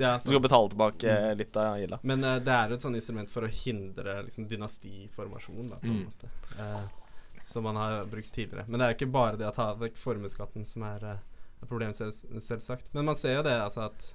[0.00, 1.36] ja, du skal betale tilbake mm.
[1.38, 2.00] litt av gilda.
[2.02, 6.00] Men eh, det er et sånn instrument for å hindre liksom, dynastiformasjon, da, på en
[6.00, 6.08] Mm.
[6.10, 6.90] måte.
[7.40, 8.64] Eh, som man har brukt tidligere.
[8.68, 12.40] Men det er ikke bare det å ta vekk formuesskatten som er problem problemet, selv,
[12.40, 12.92] selvsagt.
[12.94, 14.08] Men man ser jo det, altså at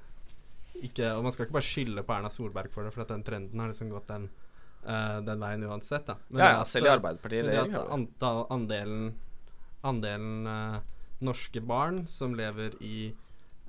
[0.75, 3.23] ikke, Og man skal ikke bare skylde på Erna Solberg for det, for at den
[3.23, 4.25] trenden har liksom gått den,
[4.83, 6.17] uh, den veien uansett, da.
[6.27, 7.45] Men Ja, ja, selv i eh, Arbeiderpartiet.
[7.47, 9.13] det at antall, andelen
[9.85, 10.81] andelen uh,
[11.23, 13.13] norske barn som lever i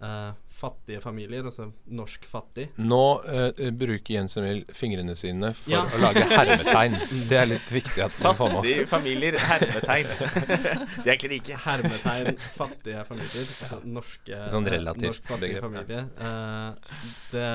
[0.03, 5.83] eh, fattige familier, altså norsk fattig Nå eh, bruker Jens Emil fingrene sine for Ja.
[5.85, 6.97] å lage hermetegn.
[7.31, 8.67] Det er litt viktig at man får med oss.
[8.71, 10.13] Fattige familier, hermetegn.
[11.05, 11.61] De er egentlig rike.
[11.67, 13.47] Hermetegn fattige familier.
[13.53, 15.67] Altså norske Sånn eh, relativt norsk fattige begrep, ja.
[15.69, 16.03] familie.
[16.27, 17.01] Eh,
[17.33, 17.49] det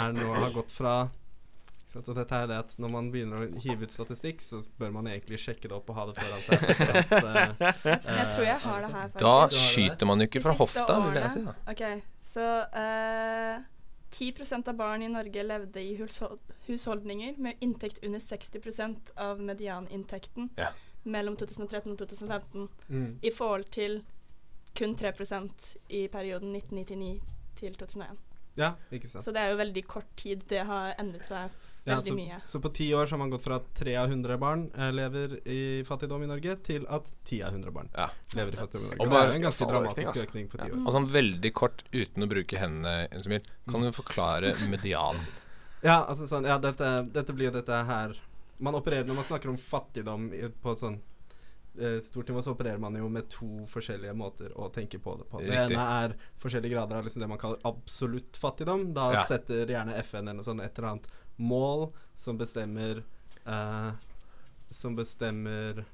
[0.00, 0.94] er nå har gått fra
[1.90, 5.08] sant, dette er det at Når man begynner å hive ut statistikk, så bør man
[5.10, 6.64] egentlig sjekke det opp og ha det foran seg.
[7.00, 7.66] at, uh,
[8.06, 9.24] Jeg tror jeg eh, har det her, faktisk.
[9.24, 9.34] Da
[9.70, 11.44] skyter man jo ikke fra hofta, vil jeg si.
[11.48, 11.56] da.
[11.74, 11.84] OK,
[12.30, 13.68] så uh,
[14.10, 15.92] 10% av barn i Norge levde i
[16.66, 20.72] husholdninger med inntekt under 60% av medianinntekten Ja.
[21.04, 23.18] mellom 2013 og 2015, Mm.
[23.22, 24.02] i forhold til
[24.76, 27.20] kun 3% i perioden 1999
[27.56, 28.18] til 2001.
[28.58, 29.24] Ja, ikke sant.
[29.24, 31.50] Så det er jo veldig kort tid det har endret seg
[31.86, 32.40] Ja, veldig så, mye.
[32.46, 34.90] så på ti år så har man gått fra at tre av hundre barn eh,
[34.92, 38.08] lever i fattigdom i Norge, til at ti av hundre barn Ja.
[38.36, 39.00] lever i fattigdom i Norge.
[39.00, 40.26] Og bare- det er en ganske dramatisk altså.
[40.28, 40.64] økning på Ja.
[40.64, 40.86] ti år.
[40.86, 43.40] Og sånn veldig kort, uten å bruke hendene, Emil,
[43.70, 45.16] kan du forklare median?
[45.82, 48.12] Ja, altså sånn Ja, dette, dette blir jo dette her
[48.60, 51.00] Man opererer Når man snakker om fattigdom i, på et sånn
[51.80, 55.24] eh, stort nivå, så opererer man jo med to forskjellige måter å tenke på det
[55.30, 55.38] på.
[55.40, 55.76] Det Riktig.
[55.78, 58.92] ene er forskjellige grader av liksom det man kaller absolutt fattigdom.
[58.92, 59.22] Da Ja.
[59.24, 61.06] setter gjerne FN eller noe sånt et eller annet
[61.40, 63.02] mål som bestemmer
[63.48, 63.90] uh,
[64.70, 65.84] Som bestemmer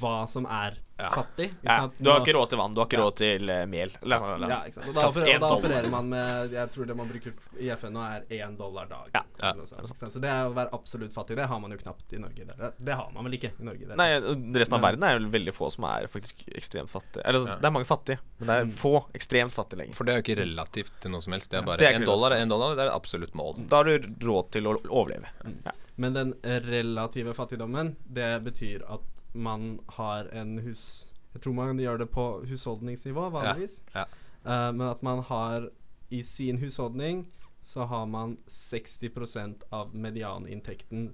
[0.00, 1.10] hva som er Ja.
[1.14, 1.52] fattig.
[1.62, 3.02] Ja, du har ikke råd til vann, du har ikke Ja.
[3.06, 3.90] råd til uh, mel.
[4.02, 4.88] Sånn, ja, ikke sant.
[4.88, 8.02] Og da, og da opererer man med Jeg tror det man bruker i FN nå,
[8.02, 9.06] er én dollar dag.
[9.14, 10.12] Ja, ja, eller noe sånt, ikke sant.
[10.16, 12.44] Så det er å være absolutt fattig, det har man jo knapt i Norge.
[12.50, 13.86] Det, det har man vel ikke i Norge.
[13.86, 13.96] Det.
[13.96, 14.08] Nei,
[14.58, 17.22] resten av Men- verden er jo veldig få som er faktisk ekstremt fattige.
[17.24, 17.56] Eller altså, Ja.
[17.62, 18.72] det er mange fattige, men det er Mm.
[18.72, 19.94] få ekstremt fattige lenger.
[19.94, 21.50] For det er jo ikke relativt til noe som helst.
[21.50, 22.74] Det er bare én dollar er én dollar.
[22.74, 23.68] Det er absolutt mål.
[23.68, 25.30] Da har du råd til å overleve.
[25.96, 29.00] Men den relative fattigdommen, det betyr at
[29.38, 31.06] man har en hus...
[31.32, 33.82] Jeg tror man gjør det på husholdningsnivå, vanligvis.
[33.94, 34.06] ja.
[34.44, 35.68] Eh, men at man har
[36.08, 37.26] i sin husholdning
[37.62, 41.10] så har man 60% av medianinntekten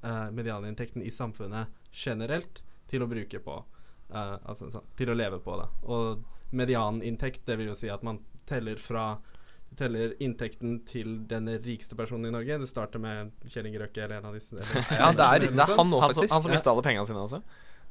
[0.00, 3.58] uh, Medianinntekten i samfunnet generelt til å bruke på
[4.06, 5.64] Uh, Altså til å leve på, da.
[5.90, 9.16] Og medianinntekt, det vil jo si at man teller fra
[9.76, 12.58] teller inntekten til den rikeste personen i Norge.
[12.62, 14.56] Det starter med Kjell Inge Røkke eller en av disse.
[14.56, 16.32] eller- Ja, det er, det er han nå, faktisk.
[16.32, 17.42] han som mista alle pengene sine også.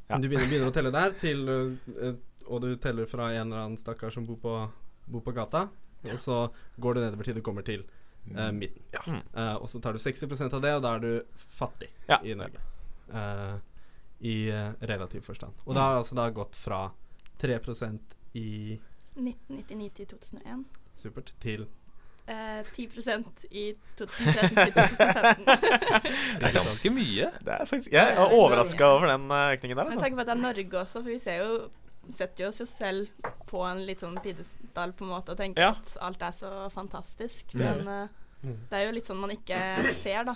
[0.09, 0.17] Ja.
[0.21, 3.63] Du begynner, begynner å telle der, til, øh, øh, og du teller fra en eller
[3.63, 4.55] annen stakkar som bor på,
[5.09, 5.67] bor på gata.
[6.05, 6.39] Og så
[6.77, 7.81] går du nedover til du kommer til
[8.29, 8.83] uh, midten.
[8.93, 9.01] Ja.
[9.09, 9.21] Mm.
[9.33, 12.19] Eh, og så tar du 60% av det, og da er du fattig Ja.
[12.21, 12.61] i Norge.
[13.09, 13.57] Uh,
[14.21, 14.35] I
[14.85, 15.57] relativ forstand.
[15.65, 16.91] Og da har altså da gått fra
[17.41, 18.77] 3% i
[19.17, 20.65] 1999 til 2001.
[20.95, 21.67] supert til
[22.27, 22.87] Eh, 10
[23.51, 25.45] i 2013 til 2015.
[26.39, 27.27] Det er ganske mye.
[27.45, 29.89] Det er faktisk Jeg er overraska over den eh, økningen der.
[29.91, 31.59] Men takk for på at det er Norge også, for vi ser jo
[32.09, 35.61] setter jo oss jo selv på en litt sånn pidestall på en måte og tenker
[35.61, 35.71] Ja.
[35.73, 37.53] at alt er så fantastisk.
[37.53, 37.61] Mm.
[37.61, 38.09] Men
[38.45, 38.57] Mm.
[38.69, 39.57] det er jo litt sånn man ikke
[40.03, 40.35] ser, da.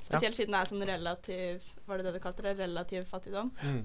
[0.00, 2.54] Spesielt siden det er sånn relativ Var det det du kalte det?
[2.56, 3.50] Relativ fattigdom.
[3.62, 3.82] Mm.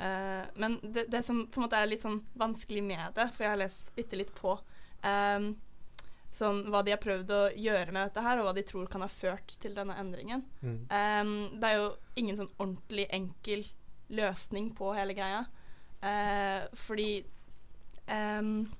[0.00, 3.44] Uh, men det, det som på en måte er litt sånn vanskelig med det, for
[3.44, 4.54] jeg har lest bitte litt på
[5.06, 5.52] ehm,
[6.34, 9.02] sånn hva de har prøvd å gjøre med dette her, og hva de tror kan
[9.04, 10.44] ha ført til denne endringen.
[10.62, 10.78] Mm.
[10.86, 11.88] Um, det er jo
[12.22, 13.64] ingen sånn ordentlig enkel
[14.14, 15.44] løsning på hele greia.
[16.02, 17.24] uh, fordi
[18.06, 18.70] um,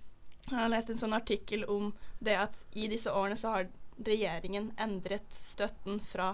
[0.47, 3.69] Jeg har lest en sånn artikkel om det at i disse årene så har
[4.01, 6.33] regjeringen endret støtten fra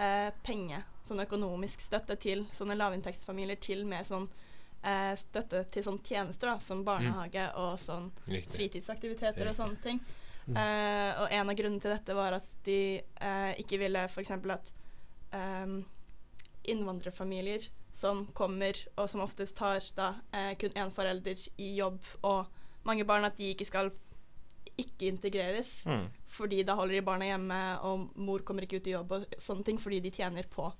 [0.00, 4.26] uh, penge, sånn økonomisk støtte til sånne lavinntektsfamilier, til mer sånn
[4.84, 8.52] eh, støtte til sånne tjenester, da, som barnehage og sånn Riktig.
[8.58, 10.00] fritidsaktiviteter og sånne ting.
[10.46, 10.56] Mm.
[10.60, 14.30] Eh, og en av grunnene til dette var at de eh, ikke ville f.eks.
[14.30, 14.72] at
[15.32, 15.78] ehm,
[16.68, 22.46] innvandrerfamilier som kommer, og som oftest har da eh, kun én forelder i jobb og
[22.84, 23.92] mange barn, at de ikke skal
[24.80, 25.84] ikke integreres.
[25.86, 26.08] Mm.
[26.34, 29.64] Fordi da holder de barna hjemme, og mor kommer ikke ut i jobb og sånne
[29.68, 30.72] ting, fordi de tjener på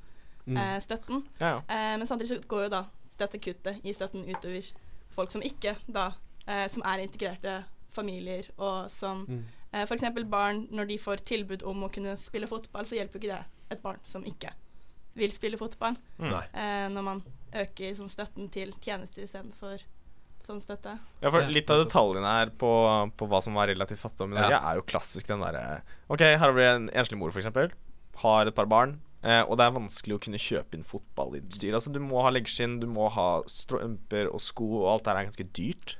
[0.44, 0.59] Mm.
[0.61, 1.22] eh, støtten.
[1.40, 1.59] Ja, ja.
[1.72, 2.82] Eh, men samtidig så går jo da
[3.19, 4.73] dette kuttet i støtten utover
[5.15, 6.12] folk som ikke da
[6.47, 9.45] eh, Som er integrerte familier, og som Mm.
[9.73, 10.03] eh, f.eks.
[10.29, 13.83] barn når de får tilbud om å kunne spille fotball, så hjelper ikke det et
[13.83, 14.51] barn som ikke
[15.15, 15.97] vil spille fotball.
[16.19, 16.33] Mm.
[16.53, 17.23] Eh, når man
[17.55, 19.79] øker sånn støtten til tjenester istedenfor
[20.45, 20.99] sånn støtte.
[21.23, 22.69] Ja, for Litt av detaljene her på,
[23.17, 24.71] på hva som var relativt fattigdom i Norge, Ja.
[24.73, 27.47] er jo klassisk den derre OK, her har vi en enslig mor, f.eks.
[28.17, 28.99] Har et par barn.
[29.25, 31.72] Eh, og det er vanskelig å kunne kjøpe inn fotballutstyr.
[31.77, 35.29] Altså, du må ha leggskinn, du må ha strømper og sko, og alt det er
[35.31, 35.95] ganske dyrt.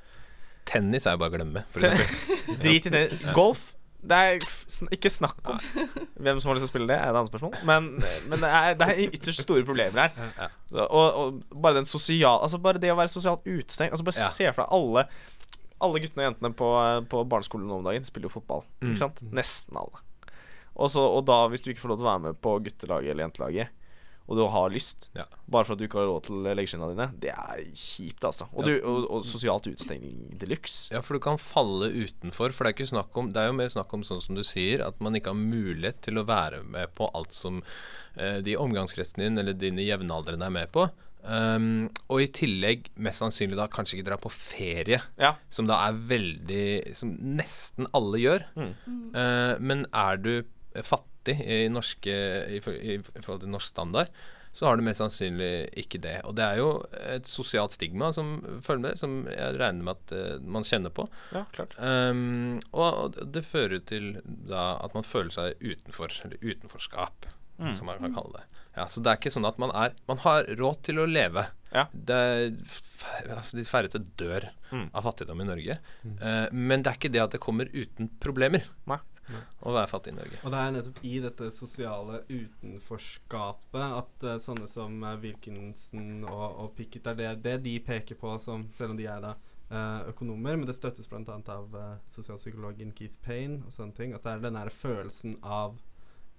[0.69, 1.63] Tennis er jo bare å glemme.
[2.63, 3.07] Drit i det.
[3.37, 3.71] Golf.
[4.05, 5.61] Det er sn ikke snakk om.
[6.21, 7.55] Hvem som har lyst til å spille det, er et annet spørsmål.
[7.65, 7.87] Men,
[8.29, 10.51] men det, er, det er ytterst store problemer her.
[10.69, 13.95] Så, og, og bare den sosial Altså bare det å være sosialt utestengt.
[13.97, 14.29] Altså Bare Ja.
[14.35, 15.07] se for deg alle
[15.89, 16.69] Alle guttene og jentene på,
[17.15, 18.67] på barneskolen nå om dagen spiller jo fotball.
[18.83, 18.91] Mm.
[18.93, 19.25] Ikke sant?
[19.41, 20.05] Nesten alle.
[20.75, 23.11] Og, så, og da, hvis du ikke får lov til å være med på guttelaget
[23.15, 23.81] eller jentelaget,
[24.25, 25.27] og du har lyst, Ja.
[25.53, 28.47] bare for at du ikke har råd til leggskinna dine, det er kjipt, altså.
[28.57, 30.89] Og, du, og, og sosialt utestengning de luxe.
[30.95, 32.55] Ja, for du kan falle utenfor.
[32.57, 34.41] For det er ikke snakk om Det er jo mer snakk om sånn som du
[34.43, 37.61] sier, at man ikke har mulighet til å være med på alt som
[38.17, 40.89] eh, de omgangskretsene din eller dine jevnaldrende er med på.
[41.25, 45.31] Um, og i tillegg mest sannsynlig da kanskje ikke dra på ferie, Ja.
[45.49, 48.45] som da er veldig Som nesten alle gjør.
[48.57, 48.75] Mm.
[49.17, 50.33] Uh, men er du
[50.83, 52.15] fattig i, norske,
[52.51, 54.11] i, i, forhold til norsk standard,
[54.55, 56.21] så har du mest sannsynlig ikke det.
[56.29, 56.69] Og det er jo
[57.11, 61.09] et sosialt stigma som følger med, som jeg regner med at uh, man kjenner på.
[61.35, 61.75] ja, klart.
[61.79, 67.69] Um, og og det fører til da at man føler seg utenfor, eller utenforskap, Mm.
[67.79, 68.47] som man kan kalle det.
[68.75, 71.45] Ja, så det er ikke sånn at man er Man har råd til å leve.
[71.71, 71.85] Ja.
[71.95, 72.49] Det er,
[73.31, 74.89] altså, de færreste dør Mm.
[74.93, 75.77] av fattigdom i Norge.
[76.03, 76.17] Mm.
[76.19, 78.99] Uh, men det er ikke det at det kommer uten problemer Nei.
[79.65, 80.39] Å være fattig i Norge.
[80.45, 86.45] Og det er nettopp i dette sosiale utenforskapet at uh, sånne som uh, Wilkinson og,
[86.65, 89.35] og Pickett er det, det de peker på, som, selv om de er da
[89.73, 91.39] uh, økonomer, men det støttes bl.a.
[91.57, 91.79] av
[92.13, 95.81] sosialpsykologen Keith Payne og sånne ting, at det er den der følelsen av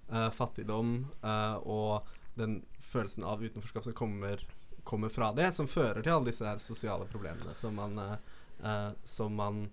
[0.06, 0.90] fattigdom
[1.66, 2.60] og den
[2.92, 4.44] følelsen av utenforskap som kommer,
[4.86, 7.98] kommer fra det, som fører til alle disse her sosiale problemene som man,
[9.02, 9.64] som man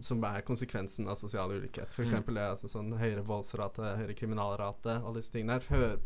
[0.00, 1.92] som er konsekvensen av sosial ulikhet.
[1.92, 2.10] For Mm.
[2.34, 5.98] det altså sånn høyere voldsrate, høyere kriminalrate, alle disse tingene her hør,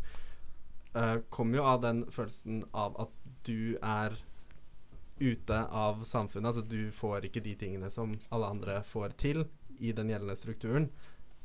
[0.95, 3.09] eh, kommer jo av den følelsen av at
[3.43, 4.17] du er
[5.19, 6.45] ute av samfunnet.
[6.45, 9.45] Altså du får ikke de tingene som alle andre får til
[9.79, 10.89] i den gjeldende strukturen.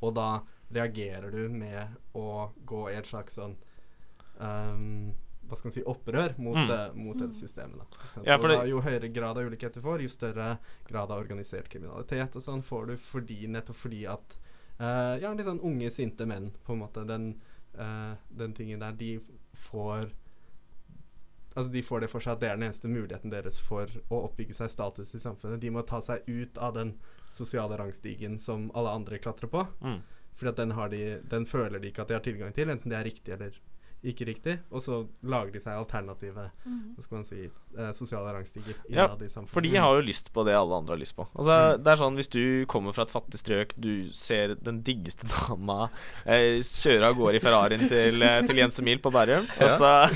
[0.03, 3.57] Og da reagerer du med å gå i et slags sånn
[4.41, 5.13] ehm,
[5.49, 6.71] hva skal man si, opprør mot, Mm.
[6.71, 7.79] uh, mot dette systemet.
[7.83, 8.23] Da.
[8.25, 12.37] Ja, da, jo høyere grad av ulikhet du får, jo større grad av organisert kriminalitet
[12.37, 14.39] og sånn får du fordi, nettopp fordi at
[14.81, 17.05] uh, Ja, litt sånn unge, sinte menn, på en måte.
[17.07, 17.41] Den,
[17.79, 19.19] uh, den tingen der, de
[19.69, 20.11] får
[21.55, 24.23] Altså De får det for seg at det er den eneste muligheten deres for å
[24.31, 25.61] oppbygge seg status i samfunnet.
[25.61, 26.95] De må ta seg ut av den
[27.29, 29.67] sosiale rangstigen som alle andre klatrer på.
[29.85, 29.99] Mm.
[30.33, 32.89] Fordi at den, har de, den føler de ikke at de har tilgang til, enten
[32.89, 33.59] det er riktig eller
[34.05, 34.59] ikke riktig.
[34.75, 37.45] Og så lager de seg alternative hva skal man si,
[37.79, 39.07] eh, sosiale rangstiger Ja.
[39.47, 41.27] For de har jo lyst på det alle andre har lyst på.
[41.37, 45.27] Altså, Det er sånn Hvis du kommer fra et fattig strøk, du ser den diggeste
[45.33, 45.89] dama
[46.27, 49.93] eh, kjøre av gårde i Ferrarien til, eh, til Jens Emil på Bærum, og så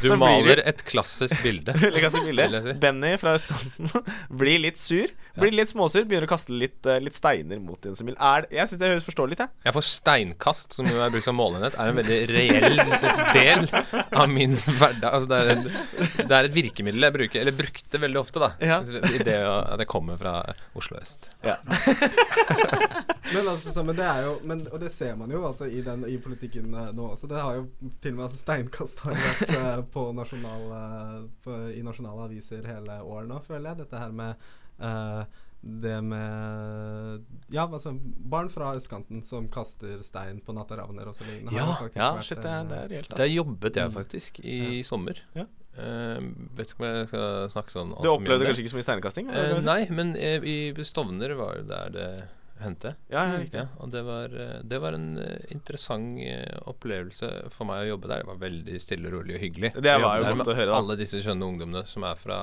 [0.00, 1.74] Du Så maler et klassisk bilde.
[1.80, 2.72] Vil si.
[2.80, 3.90] Benny fra østkanten
[4.40, 5.10] blir litt sur.
[5.38, 8.16] Blir litt småsur, begynner å kaste litt, eh, litt steiner mot Jens Emil.
[8.16, 9.54] Er, jeg syns det høres forståelig ut, jeg.
[9.68, 12.80] Jeg får steinkast, som jeg har brukt som måleenhet, er en veldig reell
[13.34, 13.66] del
[14.10, 15.08] av min hverdag.
[15.10, 15.62] Altså, det, er en,
[16.20, 18.50] det er et virkemiddel jeg bruker, eller brukte veldig ofte, da.
[18.60, 18.80] Ja.
[18.84, 20.40] I det at jeg kommer fra
[20.78, 21.30] Oslo øst.
[23.30, 25.82] Men, altså, så, men det er jo men, Og det ser man jo altså i,
[25.86, 27.28] den, i politikken uh, nå også.
[27.30, 27.66] Det har jo
[28.02, 32.66] til og med altså, Steinkast har vært uh, på nasjonal, uh, på, i nasjonale aviser
[32.66, 33.82] hele året nå, føler jeg.
[33.84, 35.22] Dette her med eh,
[35.62, 41.52] det med Ja, altså barn fra østkanten som kaster stein på natteravner og så lignende.
[41.56, 43.16] Ja, Ja, shit, det, er- det er reelt.
[43.16, 43.94] Der jobbet jeg Mm.
[43.94, 45.20] faktisk i sommer.
[45.34, 45.44] Ja.
[45.78, 46.18] Uh,
[46.56, 49.28] vet ikke om jeg skal snakke sånn Du opplevde kanskje ikke så mye steinkasting?
[49.30, 52.08] Uh, nei, men eh, i Stovner var jo der det
[52.60, 52.96] hendte.
[53.08, 53.60] Ja, ja, riktig.
[53.62, 54.28] Ja, og det var,
[54.64, 55.16] det var en
[55.48, 56.18] interessant
[56.68, 58.20] opplevelse for meg å jobbe der.
[58.24, 59.70] Det var veldig stille og rolig og hyggelig.
[59.80, 60.76] Det var jo godt å høre, da.
[60.82, 62.40] Alle disse skjønne ungdommene som er fra,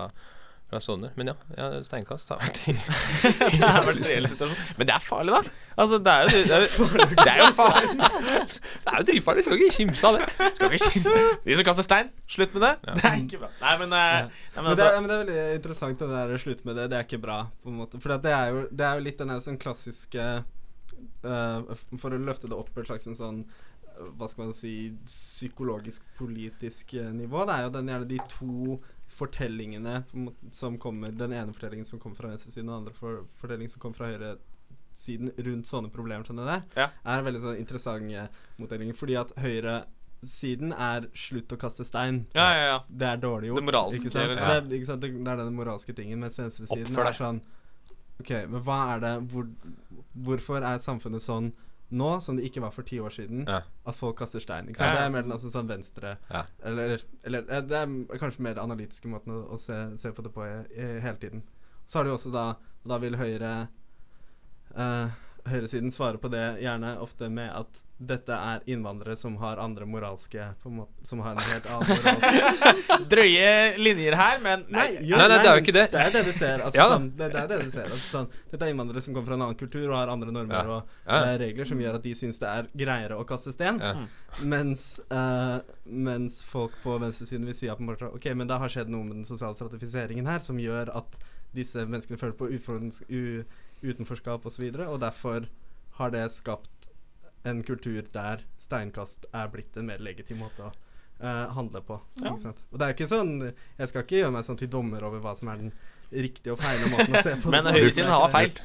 [0.69, 1.13] fra Stovner.
[1.15, 4.57] Men ja, ja, steinkast har vært i det har vært en reell situasjon.
[4.79, 5.53] Men det er farlig, da.
[5.77, 6.87] Altså, det er jo Det er jo,
[7.21, 7.91] det er jo farlig.
[7.93, 10.49] Det er jo dritfarlig, skal ikke kimse av det.
[10.57, 11.13] Skal ikke kimse.
[11.45, 12.73] De som kaster stein, slutt med det.
[12.89, 13.51] Det er ikke bra.
[13.61, 14.01] Nei, men, ja.
[14.25, 16.81] nei, men Men det, er, altså men det er veldig interessant det der slutt med
[16.81, 16.89] det.
[16.91, 18.01] Det er ikke bra, på en måte.
[18.03, 20.27] For det er jo, det er jo litt den der sånn klassiske
[21.23, 24.55] uh, For å løfte det opp på et slags en sånn eh, hva skal man
[24.57, 24.75] si
[25.07, 27.45] psykologisk-politisk eh, nivå.
[27.47, 28.77] Det er jo den, gjerne de to
[29.17, 33.23] fortellingene en som kommer Den ene fortellingen som kommer fra venstresiden, og den andre for,
[33.41, 36.87] fortellingen som kommer fra høyresiden rundt sånne problemer som det der, Ja.
[37.05, 38.93] er veldig sånn interessante motdeling.
[38.97, 42.79] Fordi at høyresiden er slutt å kaste stein Ja, ja, ja.
[42.89, 43.61] det er dårlig gjort.
[43.61, 44.69] Det moralske, Ikke sant?
[44.69, 45.01] Det, ikke sant?
[45.01, 47.41] Det, er den moralske tingen, mens venstresiden er sånn
[48.19, 49.45] OK, men hva er det hvor,
[50.17, 51.51] Hvorfor er samfunnet sånn
[51.91, 53.61] nå som det ikke var for ti år siden, Ja.
[53.85, 54.67] at folk kaster stein?
[54.67, 54.91] Ikke sant?
[54.93, 54.95] Ja.
[54.99, 56.43] Det er mer den altså, sånn venstre Ja.
[56.63, 60.43] eller, eller Det er kanskje mer analytiske måten å, å se, se på det på
[60.43, 61.43] i, i, hele tiden.
[61.87, 62.55] Så har du også da
[62.87, 63.67] da vil Høyre
[64.75, 65.07] eh,
[65.47, 70.43] Høyresiden svarer på det gjerne ofte med at dette er innvandrere som har andre moralske
[70.61, 75.47] Som har en helt annen moralsk Drøye linjer her, men Nei, jo, Nei, nei, det
[75.49, 75.85] er jo ikke det.
[75.95, 76.61] Det er det du ser.
[76.61, 77.87] Altså, Ja sånn, det, det er det du ser.
[77.89, 80.59] Altså, sånn, dette er innvandrere som kommer fra en annen kultur og har andre normer
[80.59, 80.75] Ja.
[80.77, 81.21] og Ja.
[81.23, 83.79] eh, regler som gjør at de syns det er greiere å kaste sten.
[83.81, 83.95] Ja.
[84.45, 89.03] Mens, uh, mens folk på venstresiden vil si at Ok, men det har skjedd noe
[89.09, 91.17] med den sosiale stratifiseringen her som gjør at
[91.55, 93.43] disse menneskene føler på utfordrings- u,
[93.83, 95.47] utenforskap osv., og, så videre, og derfor
[95.99, 96.89] har det skapt
[97.47, 100.71] en kultur der steinkast er blitt en mer legitim måte å
[101.21, 101.99] uh, handle på.
[102.21, 102.31] Ja.
[102.31, 102.65] Ikke sant?
[102.71, 105.33] Og det er ikke sånn Jeg skal ikke gjøre meg sånn til dommer over hva
[105.37, 105.71] som er den
[106.11, 108.53] riktige og feile måten å se på Men høyresiden har feil.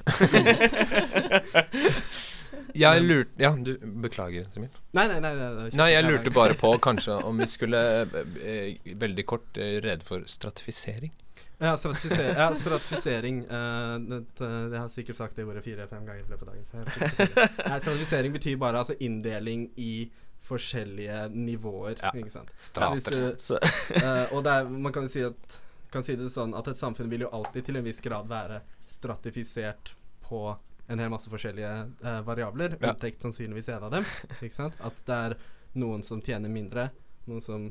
[2.72, 4.70] Jeg lurte Ja, du beklager, Simil.
[4.96, 5.32] Nei, nei, nei,
[5.76, 10.24] nei, jeg lurte bare på kanskje om vi skulle eh, veldig kort eh, rede for
[10.28, 11.12] stratifisering.
[11.58, 12.36] Ja, stratifisering.
[12.38, 16.48] Ja, stratifisering uh, det, det har jeg sikkert sagt det ordet fire-fem ganger i løpet
[16.48, 16.66] av dagen.
[16.72, 17.46] Jeg.
[17.68, 20.10] Nei, stratifisering betyr bare altså inndeling i
[20.42, 21.96] forskjellige nivåer.
[22.02, 22.10] Ja.
[22.18, 22.50] Ikke sant?
[22.60, 23.34] Strater.
[23.38, 23.58] Så,
[24.02, 25.60] eh, og er, man kan si, at,
[25.94, 28.62] kan si det sånn at et samfunn vil jo alltid til en viss grad være
[28.88, 29.94] stratifisert
[30.26, 30.44] på
[30.90, 31.70] en hel masse forskjellige
[32.02, 32.76] uh, variabler.
[32.80, 32.90] Ja.
[32.90, 34.08] Inntekt sannsynligvis en av dem.
[34.40, 34.78] Ikke sant?
[34.82, 35.38] At det er
[35.78, 36.90] noen som tjener mindre,
[37.30, 37.70] noen som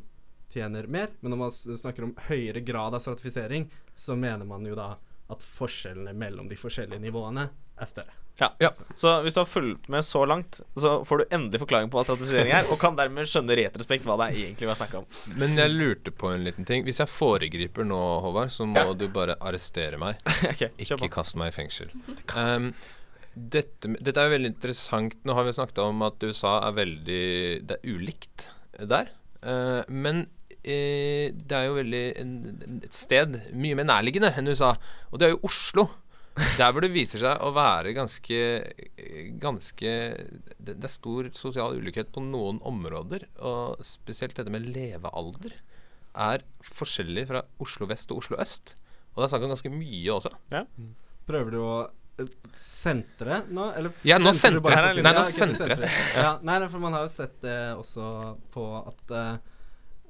[0.53, 1.09] tjener mer.
[1.21, 4.93] Men når man snakker om høyere grad av stratifisering, så mener man jo da
[5.31, 7.47] at forskjellene mellom de forskjellige nivåene
[7.81, 8.13] er større.
[8.41, 8.49] ja.
[8.59, 8.69] Ja.
[8.95, 12.03] så hvis du har fulgt med så langt, så får du endelig forklaring på hva
[12.05, 15.05] stratifisering er, og kan dermed skjønne retrospekt hva det er egentlig vi har snakka om.
[15.39, 16.83] Men jeg lurte på en liten ting.
[16.87, 18.93] Hvis jeg foregriper nå, Håvard, så må Ja.
[18.93, 20.19] du bare arrestere meg.
[20.51, 21.93] okay, Ikke kaste kast meg i fengsel.
[22.41, 22.73] Um,
[23.31, 25.13] dette, dette er veldig interessant.
[25.23, 27.21] Nå har vi snakket om at USA er veldig
[27.67, 28.49] Det er ulikt
[28.91, 29.11] der.
[29.43, 30.25] Uh, men
[30.63, 32.31] eh, det er jo veldig en,
[32.85, 34.75] et sted mye mer nærliggende enn USA,
[35.11, 35.87] og det er jo Oslo.
[36.57, 38.37] Der hvor det viser seg å være ganske
[39.41, 39.89] Ganske
[40.55, 45.57] Det, det er stor sosial ulikhet på noen områder, og spesielt dette med levealder
[46.11, 48.73] er forskjellig fra Oslo vest og Oslo øst.
[49.13, 50.31] Og det er snakk om ganske mye også.
[51.27, 51.75] Prøver du å
[52.19, 53.69] eh, sentre nå?
[53.79, 55.13] Eller Ja, nå sentre Nei, nå?
[55.19, 55.77] Ja, sentre.
[56.15, 59.50] Ja, nei, for man har jo sett det også på at eh,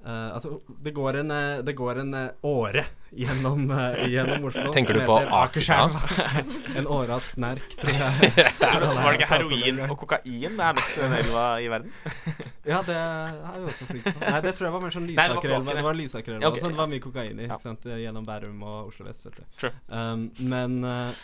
[0.05, 4.71] eh, Altså, det går en, eh, det går en eh, åre gjennom, uh, gjennom Oslo.
[4.71, 5.99] Tenker du på Akerselva?
[6.79, 8.31] en åre av snerk, tror jeg.
[8.61, 11.91] Var det ikke heroin og kokain det er mest elva i verden?
[12.71, 14.15] Ja, det er vi også flink på.
[14.21, 15.75] Nei, det tror jeg var mer sånn det Lysakerelva.
[15.75, 16.47] Det var Lysakerelva.
[16.47, 16.63] okay, ok.
[16.63, 17.57] så det var mye kokain i, Ja.
[17.57, 17.91] ikke sant?
[18.05, 19.27] gjennom Bærum og Oslo vest.
[19.59, 19.73] True.
[19.89, 21.23] Um, men uh,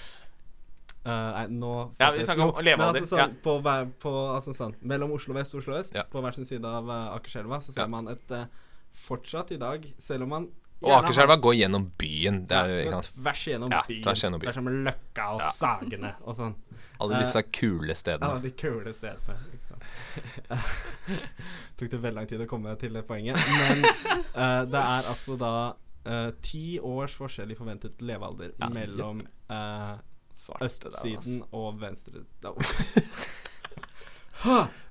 [1.07, 3.53] Uh, Nei, nå Ja, vi snakker om men Altså, sånn, på,
[4.01, 6.03] på, altså, sånn, mellom Oslo vest og Oslo øst, Ja.
[6.11, 7.87] på hver sin side av uh, Akerselva, så ser Ja.
[7.87, 8.43] man et eh,
[8.97, 10.47] Fortsatt i dag, selv om man
[10.81, 12.43] Og Akerselva går gjennom byen.
[12.45, 14.03] Det er, ja, tvers gjennom Ja, byen.
[14.05, 14.51] tvers gjennom byen.
[14.51, 15.49] Tvers gjennom Løkka og Ja.
[15.55, 16.53] Sagene og sånn.
[16.99, 19.37] Alle disse kule Ja, Alle de kule stedene.
[19.53, 19.83] Ikke sant?
[21.77, 23.41] Tok det veldig lang tid å komme til det poenget.
[23.57, 23.85] Men
[24.35, 29.33] uh, det er altså da uh, ti års forskjell i forventet levealder Ja, mellom yep.
[29.49, 32.21] Der, østsiden og venstre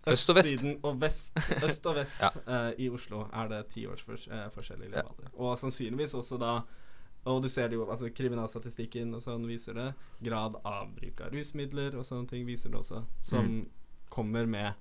[0.07, 0.65] Øst og vest.
[0.87, 1.33] Og vest,
[1.65, 2.31] øst og vest Ja.
[2.47, 5.31] uh, i Oslo er det ti års fors uh, forskjell i levealder.
[5.35, 6.61] Og sannsynligvis også da
[7.27, 9.87] og du ser det jo, altså Kriminalstatistikken og sånn viser det.
[10.23, 13.01] Grad av bruk av rusmidler og sånne ting viser det også.
[13.21, 13.65] Som Mm.
[14.11, 14.75] kommer med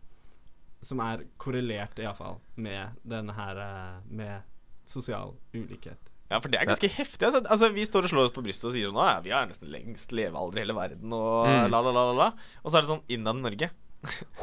[0.86, 4.41] Som er korrelert, iallfall, med denne her eh, Med
[4.86, 5.97] sosial ulikhet.
[6.30, 7.26] Ja, for det er ganske heftig.
[7.26, 7.41] Altså.
[7.49, 9.72] altså, Vi står og slår oss på brystet og sier sånn ja, vi har nesten
[9.74, 11.72] lengst levealder i hele verden, og Mm.
[11.72, 12.32] la, la, la, la, la.
[12.63, 13.72] Og så er det sånn innad Norge.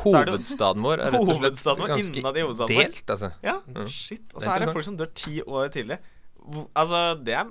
[0.02, 3.32] Hovedstaden vår er rett og slett ganske delt, altså.
[3.42, 3.86] Ja, Mm.
[3.88, 4.24] shit.
[4.34, 5.98] Og er så er det folk som dør ti år tidlig.
[6.74, 7.46] Altså, det er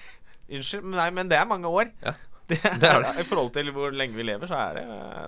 [0.56, 1.90] Unnskyld, men nei, men det er mange år.
[2.04, 2.12] Ja,
[2.46, 3.14] Det er, det er det.
[3.18, 4.84] I forhold til hvor lenge vi lever, så er det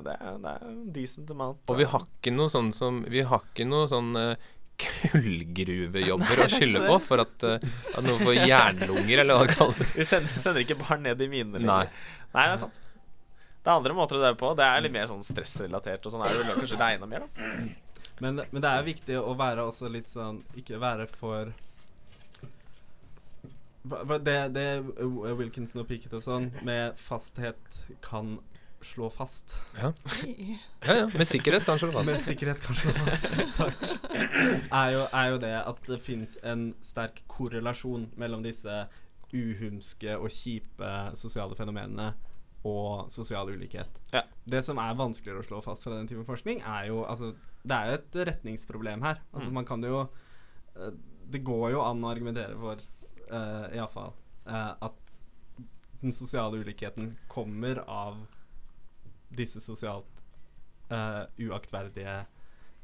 [0.06, 1.58] Det er, det er en decent amount.
[1.66, 4.36] Og vi har ikke noe sånn som Vi har ikke noe sånn eh,
[4.78, 7.64] kullgruvejobber å skylde på for at, eh,
[7.96, 9.96] at noen får jernlunger, eller hva det kalles.
[9.98, 11.84] Vi sender, sender ikke barn ned i minene Nei.
[12.34, 12.78] Nei, det er sant.
[13.62, 14.54] Det er andre måter å dø på.
[14.56, 17.48] Det er litt mer sånn stressrelatert, og sånn er det vel kanskje regna mer, da.
[18.20, 21.52] Men, men det er viktig å være også litt sånn Ikke være for
[24.26, 24.64] Det, det
[25.38, 28.36] Wilkinson og Pickett og sånn med fasthet kan
[28.84, 29.56] slå fast.
[29.78, 29.92] Ja.
[30.86, 32.06] Ja, ja, med sikkerhet kan slå fast.
[32.06, 33.24] Med sikkerhet kan slå fast.
[33.56, 33.80] Takk.
[34.70, 38.84] Er jo, er jo det at det fins en sterk korrelasjon mellom disse
[39.32, 42.12] uhumske og kjipe sosiale fenomenene
[42.66, 44.00] og sosial ulikhet.
[44.12, 44.22] Ja.
[44.44, 47.34] Det som er vanskeligere å slå fast fra den typen forskning, er jo altså
[47.68, 49.20] Det er jo et retningsproblem her.
[49.32, 49.54] Altså Mm.
[49.54, 50.00] Man kan jo
[50.76, 50.92] eh,
[51.30, 52.80] Det går jo an å argumentere for,
[53.30, 54.14] uh, iallfall,
[54.46, 54.94] uh, at
[56.00, 58.16] den sosiale ulikheten kommer av
[59.36, 60.06] disse sosialt
[60.90, 62.14] uh, uaktverdige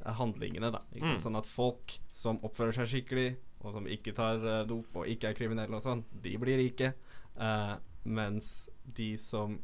[0.05, 0.69] eh, handlingene.
[0.71, 0.81] Da?
[0.93, 1.17] Mm.
[1.23, 5.31] Sånn at folk som oppfører seg skikkelig, og som ikke tar uh, dop og ikke
[5.31, 6.93] er kriminelle og sånn, de blir rike.
[7.39, 7.73] eh,
[8.05, 9.57] mens de som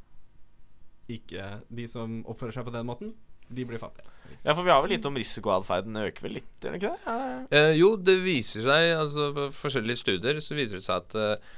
[1.11, 3.09] ikke De som oppfører seg på den måten,
[3.51, 4.07] de blir fattige.
[4.45, 7.01] Ja, for vi har vel litt om risikoatferden øker vel litt, gjør den ikke det?
[7.03, 11.15] Ja, Eh, jo, det viser seg altså På forskjellige studier så viser det seg at
[11.19, 11.49] eh,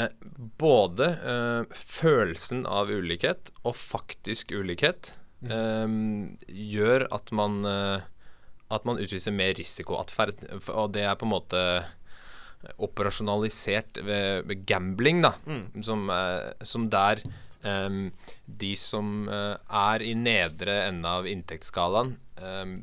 [0.00, 0.08] eh,
[0.58, 5.12] både eh, følelsen av ulikhet og faktisk ulikhet
[5.46, 5.86] eh,
[6.50, 8.08] gjør at man eh,
[8.74, 10.44] At man utviser mer risikoatferd.
[10.74, 11.62] Og det er på en måte
[12.80, 15.34] operasjonalisert ved, ved gambling, da.
[15.46, 15.82] Mm.
[15.84, 17.22] Som, eh, som der
[17.62, 18.08] um,
[18.44, 22.74] de som eh, er i nedre ende av inntektsskalaen, um,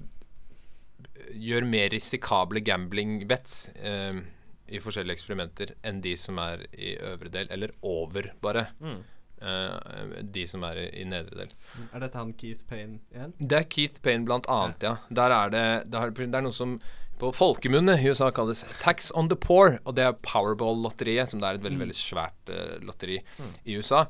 [1.37, 4.23] gjør mer risikable gambling-bets um,
[4.67, 8.69] i forskjellige eksperimenter enn de som er i øvre del, eller over, bare.
[8.81, 8.99] Mm.
[9.37, 11.51] Uh, de som er i, i nedre del.
[11.91, 13.35] Er dette han Keith Payne igjen?
[13.37, 14.95] Det er Keith Payne blant annet, ja.
[15.13, 16.79] Der er det, det, er, det er noe som
[17.17, 21.49] på folkemunne i USA kalles 'tax on the poor', og det er Powerball-lotteriet, som det
[21.49, 23.17] er et veldig veldig svært uh, lotteri
[23.65, 24.05] i USA.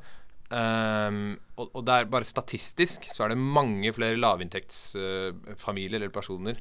[0.50, 6.56] Um, og, og det er bare statistisk så er det mange flere lavinntektsfamilier eller personer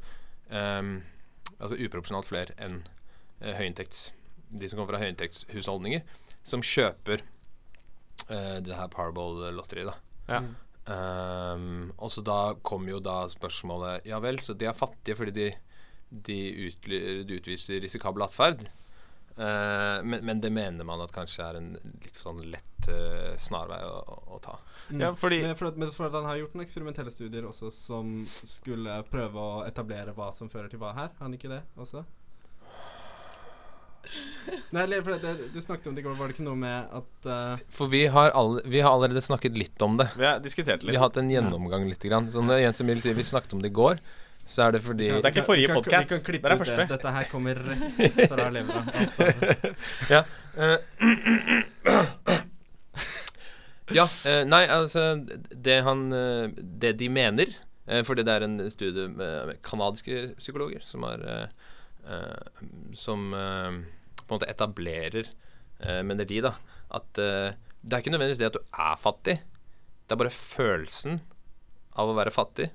[0.52, 0.98] um,
[1.56, 2.82] Altså uproporsjonalt flere enn
[3.40, 4.10] uh, høyinntekts
[4.52, 6.04] De som kommer fra høyinntektshusholdninger,
[6.44, 7.24] som kjøper
[8.28, 9.94] uh, det her Powerball-lotteriet.
[9.94, 9.96] da
[10.28, 10.42] Ja.
[11.56, 15.32] um, og så da kommer jo da spørsmålet Ja vel, så de er fattige fordi
[15.32, 15.48] de,
[16.10, 16.38] de,
[16.68, 18.68] utly, de utviser risikabel atferd.
[19.38, 21.68] Uh, men, men det mener man at kanskje er en
[22.02, 24.56] litt sånn lett uh, snarvei å, å, å ta.
[24.90, 27.70] Ja, fordi- men for, at, men for at han har gjort noen eksperimentelle studier også
[27.74, 31.12] som skulle prøve å etablere hva som fører til hva her.
[31.20, 32.02] Har han ikke det også?
[34.72, 36.16] Nei, for det, Du snakket om det i går.
[36.18, 39.58] Var det ikke noe med at uh For vi har, all, vi har allerede snakket
[39.60, 40.10] litt om det.
[40.18, 40.94] Vi har diskutert litt.
[40.94, 42.04] Vi har hatt en gjennomgang litt.
[42.08, 42.30] Grann.
[42.32, 44.00] Så Jens Emil sier vi snakket om det i går,
[44.48, 46.10] så er det fordi Det er ikke forrige podkast.
[46.10, 46.12] podcast.
[46.12, 46.76] Vi kan klippe Det er første.
[46.76, 46.94] første.
[46.94, 48.84] Dette her kommer rett fra levra.
[48.96, 49.24] Altså.
[50.14, 50.22] Ja.
[50.58, 50.78] Uh,
[54.00, 54.06] ja.
[54.24, 55.04] Uh, nei, altså
[55.52, 57.52] Det han eh, Det de mener
[57.92, 61.50] uh, Fordi det er en studie med, canadiske psykologer som har
[62.96, 65.28] Som på en måte etablerer
[66.04, 66.56] Mener de, da,
[66.90, 69.36] at det er ikke nødvendigvis det at du er fattig.
[70.08, 71.20] Det er bare følelsen
[71.94, 72.72] av å være fattig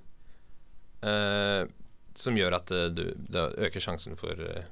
[1.03, 1.67] eh,
[2.15, 4.63] som gjør at eh, du, øker sjansen for eh,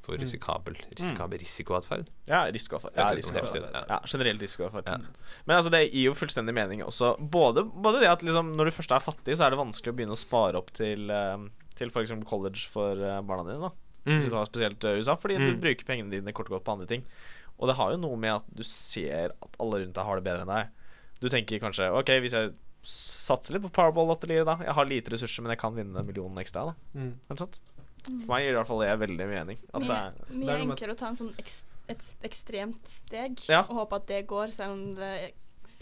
[0.00, 2.06] for risikabel, risikabel risikoatferd.
[2.26, 2.94] Ja, risikoatferd.
[2.96, 3.66] Ja, er risikoatferd.
[3.74, 3.82] ja.
[3.90, 4.86] Ja, generell risikoatferd.
[4.88, 4.96] Ja.
[5.46, 7.12] Men altså, det gir jo fullstendig mening også.
[7.20, 9.96] Både, både det at liksom, når du først er fattig, så er det vanskelig å
[9.98, 11.44] begynne å spare opp til, uh,
[11.76, 12.14] til f.eks.
[12.26, 12.96] college for
[13.28, 13.60] barna dine.
[13.60, 13.70] da
[14.08, 14.38] Hvis du Mm.
[14.38, 15.60] tar spesielt USA, fordi du Mm.
[15.60, 17.04] bruker pengene dine kort og godt på andre ting.
[17.60, 20.24] Og det har jo noe med at du ser at alle rundt deg har det
[20.24, 20.68] bedre enn deg.
[21.20, 24.54] Du tenker kanskje OK, hvis jeg satse litt på Powerball-lotteriet, da.
[24.64, 26.74] Jeg har lite ressurser, men jeg kan vinne millionen ekstra, da.
[26.96, 27.10] Mm.
[27.28, 27.60] Eller sånt.
[28.06, 29.58] For meg gir i hvert fall det veldig mening.
[29.76, 29.98] At Mye,
[30.30, 31.58] det mye er enklere å ta en sånn eks,
[31.92, 33.62] et ekstremt steg Ja.
[33.68, 35.10] og håpe at det går, selv om det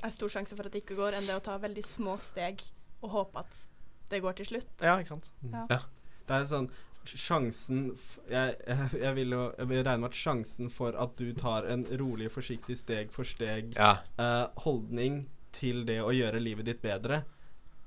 [0.02, 2.64] er stor sjanse for at det ikke går, enn det å ta veldig små steg
[3.02, 3.62] og håpe at
[4.10, 4.68] det går til slutt.
[4.82, 5.30] ja, ikke sant.
[5.52, 5.80] Ja.
[6.26, 6.70] Det er sånn
[7.08, 11.14] Sjansen f jeg, jeg, jeg, vil jo jeg vil regne med at sjansen for at
[11.16, 13.94] du tar en rolig, forsiktig, steg for steg Ja.
[14.18, 15.22] eh, holdning
[15.52, 17.22] til det å gjøre livet ditt bedre,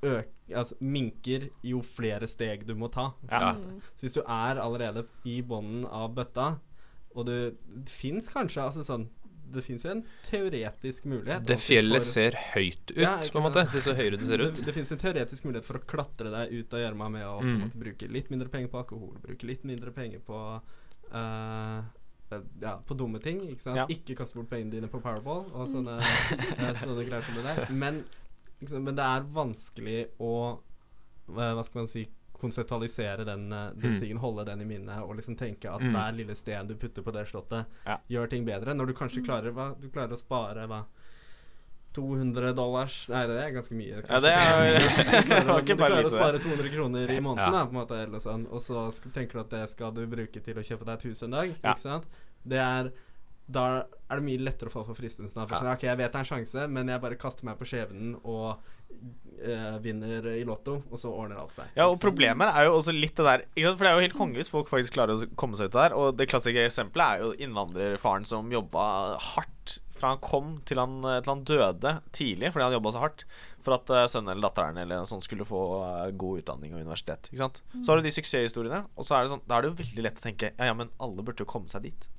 [0.03, 3.11] øk, altså, minker jo flere steg du må ta.
[3.29, 3.53] Ja.
[3.57, 3.79] Mm.
[3.95, 6.55] Så hvis du er allerede i bånden av bøtta,
[7.13, 9.09] og det, det fins kanskje altså sånn
[9.51, 9.99] Det fins en
[10.29, 11.43] teoretisk mulighet.
[11.43, 13.65] Det fjellet for, ser høyt ut, Ja, på en måte.
[13.73, 14.53] Det høyere det ser ut.
[14.55, 17.33] Det, det fins en teoretisk mulighet for å klatre deg ut av gjørma med å
[17.43, 17.57] Mm.
[17.65, 20.39] måte bruke litt mindre penger på alkohol, bruke litt mindre penger på
[21.11, 21.81] eh,
[22.61, 23.41] ja, på dumme ting.
[23.49, 23.77] Ikke sant?
[23.77, 23.85] Ja.
[23.91, 27.65] Ikke kaste bort pengene dine på Powerball og sånne, eh, sånne greier som det der.
[27.83, 28.03] Men,
[28.85, 32.07] men det er vanskelig å eh, Hva skal man si
[32.41, 34.21] konseptualisere den, den stigen, Mm.
[34.23, 35.91] holde den i minnet og liksom tenke at Mm.
[35.93, 37.97] hver lille sten du putter på det slottet, Ja.
[38.09, 38.73] gjør ting bedre.
[38.73, 40.83] Når du kanskje klarer, hva, du klarer å spare hva
[41.93, 44.01] 200 dollars Nei, det er ganske mye.
[44.07, 44.79] Ja, det er
[45.27, 47.51] Du det var ikke du bare klarer å spare 200 kroner i måneden, Ja.
[47.59, 50.43] da, på en måte, eller sånn, og så tenker du at det skal du bruke
[50.43, 51.55] til å kjøpe deg et hus en dag.
[51.61, 51.73] Ja.
[51.75, 52.07] Ikke sant?
[52.43, 52.91] Det er
[53.51, 53.63] Da
[54.07, 55.41] er det mye lettere å falle for fristelsen.
[55.43, 55.47] Ja.
[55.59, 58.13] sånn, ok, jeg vet det er en sjanse, men jeg bare kaster meg på skjebnen
[58.23, 58.61] og
[59.43, 61.67] øh, vinner i Lotto, og så ordner alt seg.
[61.75, 62.05] Ja, og sant?
[62.05, 63.77] problemet er jo også litt det der ikke sant?
[63.81, 65.81] For det er jo helt konge hvis folk faktisk klarer å komme seg ut av
[65.81, 65.97] det her.
[65.99, 68.85] Og det klassiske eksempelet er jo innvandrerfaren som jobba
[69.33, 73.25] hardt fra han kom til han, til han døde tidlig fordi han jobba så hardt
[73.61, 77.29] for at uh, sønnen eller datteren eller sånn skulle få uh, god utdanning og universitet.
[77.29, 77.61] Ikke sant?
[77.77, 80.05] Så har du de suksesshistoriene, og så er det sånn Da er det jo veldig
[80.07, 82.09] lett å tenke Ja, ja, men alle burde jo komme seg dit.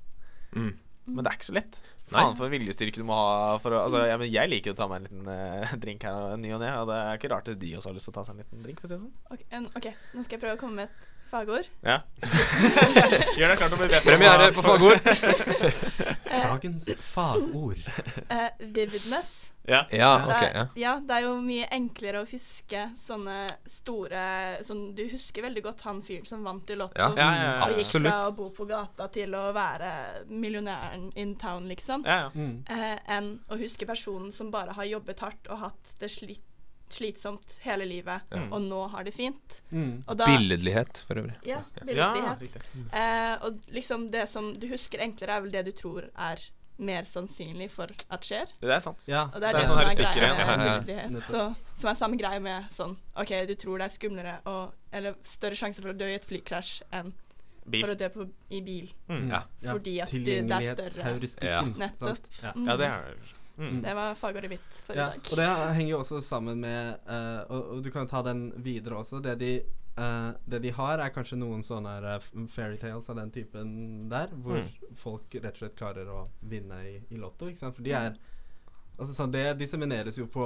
[0.54, 0.72] Mm.
[1.10, 1.80] Men det er ikke så lett.
[2.12, 4.78] Faen for en viljestyrke du må ha for å Altså, ja, men jeg liker å
[4.78, 7.50] ta meg en liten eh, drink her ny og ne, og det er ikke rart
[7.50, 9.00] at de også har lyst til å ta seg en liten drink, for å si
[9.00, 9.14] sånn.
[9.32, 11.68] okay, en, ok, nå skal jeg prøve å komme med et fagord.
[11.86, 11.98] Ja.
[13.38, 15.00] Gjør deg klar til å bli bedt Premiere på fagord.
[16.32, 17.80] Eh, Dagens fagord.
[18.32, 19.50] Uh, vividness.
[19.68, 19.82] Ja.
[19.92, 20.42] Ja, Det ok.
[20.46, 20.62] er, Ja.
[20.80, 23.34] ja, det er jo mye enklere å huske sånne
[23.68, 24.22] store
[24.64, 26.96] sånn, Du husker veldig godt han fyren som vant i Lotto.
[26.96, 27.66] Ja, ja, ja, ja.
[27.68, 29.92] Og gikk fra å bo på gata til å være
[30.32, 32.08] millionæren in town, liksom.
[32.08, 32.30] Ja, ja.
[32.32, 32.64] Mm.
[32.70, 36.40] uh, enn å huske personen som bare har jobbet hardt og hatt det slit,
[36.92, 38.42] slitsomt hele livet, Ja.
[38.52, 39.62] og nå har det fint.
[39.72, 40.04] Mm.
[40.06, 41.34] Og da, Billedlighet, for øvrig.
[41.48, 42.40] Ja, ja billedlighet.
[42.40, 42.62] riktig.
[42.92, 46.38] eh, og liksom det som du husker enklere, er vel det du tror er
[46.82, 48.46] mer sannsynlig for at skjer.
[48.60, 49.04] Det er sant.
[49.06, 49.24] Ja.
[49.28, 51.20] Og det er Det er det, sånn som er greia med Ja, ja, ja.
[51.20, 51.42] Så,
[51.78, 55.54] som er samme greie med sånn OK, du tror det er skumlere og Eller større
[55.54, 57.12] sjanse for å dø i et flykrasj enn
[57.64, 57.84] Bil.
[57.84, 58.88] for å dø på, i bil.
[59.08, 59.28] Mm.
[59.30, 59.42] Ja.
[59.62, 61.46] Fordi at det- det er større.
[61.48, 61.62] Ja.
[61.62, 62.18] Nettopp.
[62.42, 62.52] Ja.
[62.56, 62.66] Mm.
[62.66, 63.14] Ja, det er
[63.56, 63.82] mm.
[63.82, 65.30] Det var fagordet mitt for Ja, i dag.
[65.32, 65.46] og det
[65.76, 69.20] henger jo også sammen med uh, og, og du kan ta den videre også.
[69.22, 69.52] Det de,
[69.98, 74.62] uh, det de har, er kanskje noen sånne uh, fairytales av den typen der, hvor
[74.62, 74.94] Mm.
[74.96, 77.48] folk rett og slett klarer å vinne i, i Lotto.
[77.48, 77.76] Ikke sant?
[77.76, 78.14] For de er
[79.02, 80.44] Altså sånn, Det dissemineres jo på,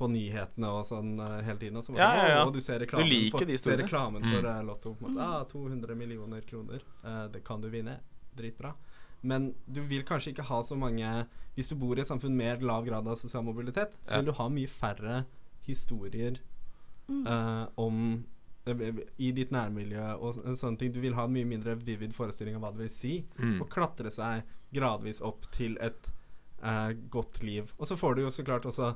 [0.00, 1.76] på nyhetene og sånn eh, hele tiden.
[1.76, 2.44] Og så bare, Ja, ja, ja.
[2.48, 4.30] og du ser reklamen, Du liker for, de ser reklamen Mm.
[4.32, 4.94] for eh, Lotto.
[4.96, 7.98] På en måte, ah, 200 millioner kroner, eh, det kan du vinne.
[8.34, 8.72] Dritbra.
[9.22, 12.62] Men du vil kanskje ikke ha så mange Hvis du bor i et samfunn med
[12.64, 14.16] lav grad av sosial mobilitet, så Ja.
[14.20, 15.24] vil du ha mye færre
[15.66, 16.38] historier
[17.08, 17.26] Mm.
[17.26, 18.24] uh, om
[18.66, 20.92] eh, i ditt nærmiljø og sånne ting.
[20.92, 23.60] Du vil ha en mye mindre vivid forestilling av hva det vil si Mm.
[23.60, 24.42] å klatre seg
[24.72, 26.06] gradvis opp til et
[26.62, 27.72] uh, godt liv.
[27.78, 28.94] Og så får du jo så klart også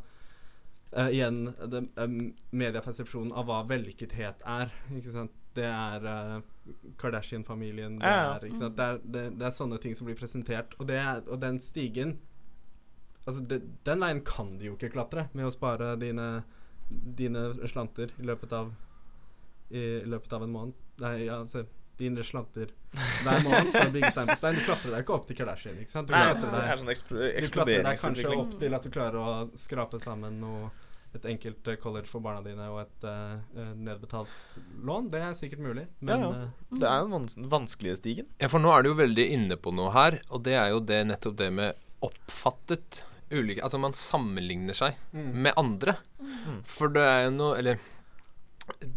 [0.96, 4.70] uh, igjen den eh, mediepersepsjonen av hva vellykkethet er.
[4.96, 5.32] Ikke sant?
[5.56, 7.98] Det er uh, Kardashian-familien.
[8.00, 8.68] Det, Ja, ja.
[8.68, 10.76] Det, det, det er sånne ting som blir presentert.
[10.80, 12.18] Og, det er, og den stigen
[13.26, 13.42] Altså,
[13.82, 16.44] den veien kan du jo ikke klatre med å spare dine,
[16.86, 18.68] dine slanter i løpet av
[19.74, 20.76] i løpet av en måned.
[21.02, 21.64] Nei, altså
[21.96, 22.72] dine slanter
[23.24, 24.58] hver måned fra stein på stein.
[24.58, 25.78] Du klatrer deg ikke opp til Kardashian.
[25.80, 26.10] ikke sant?
[26.10, 26.66] Du klatrer deg
[27.46, 30.68] du klatrer deg kanskje opp til at du klarer å skrape sammen noe,
[31.16, 34.32] et enkelt eh, college for barna dine og et eh, nedbetalt
[34.86, 35.10] lån.
[35.12, 36.46] Det er sikkert mulig, men Ja, ja.
[36.70, 38.30] Det er den vans vanskelige stigen.
[38.42, 40.80] Ja, for nå er du jo veldig inne på noe her, og det er jo
[40.84, 43.02] det nettopp det med oppfattet
[43.32, 45.30] ulike Altså man sammenligner seg mm.
[45.46, 45.96] med andre.
[46.20, 46.60] Mm.
[46.68, 47.80] For det er jo noe Eller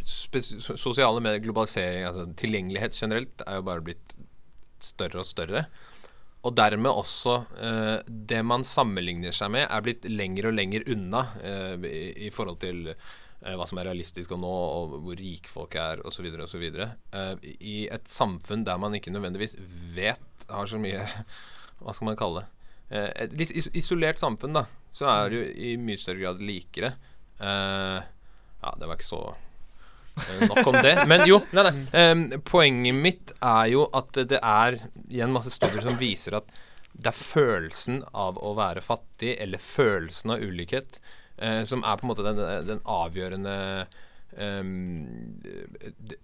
[0.10, 4.16] sosiale medier, globalisering, altså tilgjengelighet generelt, er jo bare blitt
[4.82, 5.68] større og større.
[6.48, 11.26] Og dermed også eh, det man sammenligner seg med, er blitt lenger og lenger unna
[11.44, 15.76] eh, i, i forhold til eh, hva som er realistisk å nå, og hvor rikfolk
[15.82, 16.30] er, osv.
[16.46, 16.64] osv.
[16.80, 19.58] Eh, I et samfunn der man ikke nødvendigvis
[19.98, 21.04] vet har så mye
[21.80, 22.48] Hva skal man kalle det?
[22.90, 24.66] Eh, et litt isolert samfunn, da,
[24.96, 26.96] så er det jo i mye større grad likere.
[27.40, 28.00] Eh,
[28.64, 29.22] ja, det var ikke så
[30.48, 30.96] Nok om det.
[31.10, 31.76] Men jo, nei, nei.
[31.94, 36.52] Um, poenget mitt er jo at det er igjen masse studier som viser at
[37.00, 41.00] det er følelsen av å være fattig, eller følelsen av ulikhet,
[41.42, 43.58] uh, som er på en måte den, den avgjørende
[44.38, 45.42] um,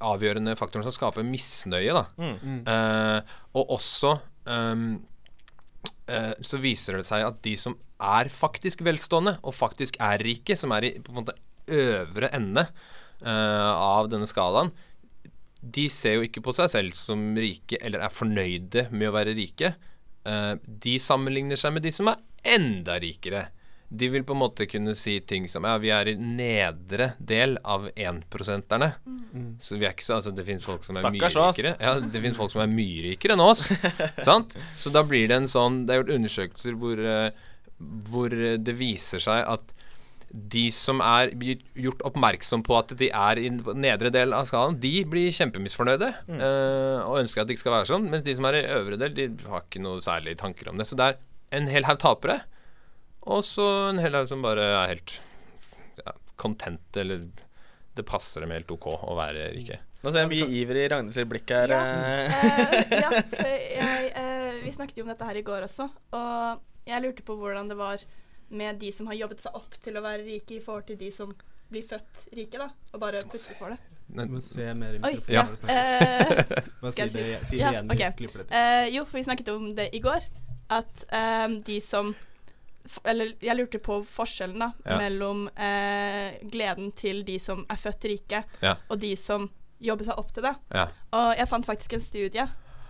[0.03, 1.95] avgjørende faktoren som skaper misnøye.
[1.95, 2.05] Da.
[2.19, 2.61] Mm.
[2.67, 4.17] Uh, og også
[4.49, 4.87] um,
[6.11, 10.57] uh, så viser det seg at de som er faktisk velstående, og faktisk er rike,
[10.59, 11.37] som er i på en måte
[11.71, 12.93] øvre ende eh,
[13.31, 14.69] av denne skalaen,
[15.65, 19.33] de ser jo ikke på seg selv som rike, eller er fornøyde med å være
[19.37, 19.73] rike.
[20.25, 22.21] Eh, de sammenligner seg med de som er
[22.55, 23.47] enda rikere.
[23.89, 27.57] De vil på en måte kunne si ting som Ja, vi er i nedre del
[27.63, 28.91] av énprosenterne.
[29.61, 31.59] Så vi er ikke så Altså, det finnes folk som er mye Stakkars oss.
[31.59, 31.75] rikere.
[31.79, 33.67] Ja, det finnes folk som er mye rikere enn oss.
[34.27, 34.57] sant?
[34.81, 37.45] Så da blir det en sånn Det er gjort undersøkelser hvor, eh,
[38.09, 39.73] hvor eh, det viser seg at
[40.35, 41.31] de som er
[41.79, 46.99] gjort oppmerksom på at de er i nedre del av skalaen, de blir kjempemisfornøyde eh,
[47.05, 48.09] og ønsker at det ikke skal være sånn.
[48.11, 50.89] Mens de som er i øvre del, de har ikke noe særlig tanker om det.
[50.89, 51.17] Så det er
[51.55, 52.41] en hel haug tapere,
[53.25, 55.15] og så en hel haug som bare er helt
[56.01, 57.23] ja, content, eller
[57.95, 59.79] det passer dem helt OK å være rike.
[60.03, 61.71] Nå ser jeg mye iver i Ragnhilds blikk her.
[61.71, 61.85] Ja.
[61.87, 65.87] Eh, ja, for jeg, uh, vi snakket jo om dette her i går også,
[66.19, 68.03] og jeg lurte på hvordan det var
[68.49, 71.11] med de som har jobbet seg opp til å være rike, i forhold til de
[71.11, 71.33] som
[71.71, 73.77] blir født rike, da, og bare plutselig får det.
[74.15, 75.33] Nei, Du må se mer i Oi, mikrofonen.
[75.33, 75.43] Ja.
[75.49, 75.69] når skal.
[75.73, 77.89] Eh, skal si det, si- det Ja, igjen.
[77.91, 77.97] ok.
[77.97, 78.57] du det til.
[78.59, 80.27] eh, jo, for vi snakket om det i går,
[80.69, 82.15] at uh, de som
[83.03, 84.97] Eller jeg lurte på forskjellen da Ja.
[85.01, 88.75] mellom eh, gleden til de som er født rike, Ja.
[88.89, 89.49] og de som
[89.81, 90.53] jobber seg opp til det.
[90.71, 90.85] Ja.
[91.11, 92.45] Og jeg fant faktisk en studie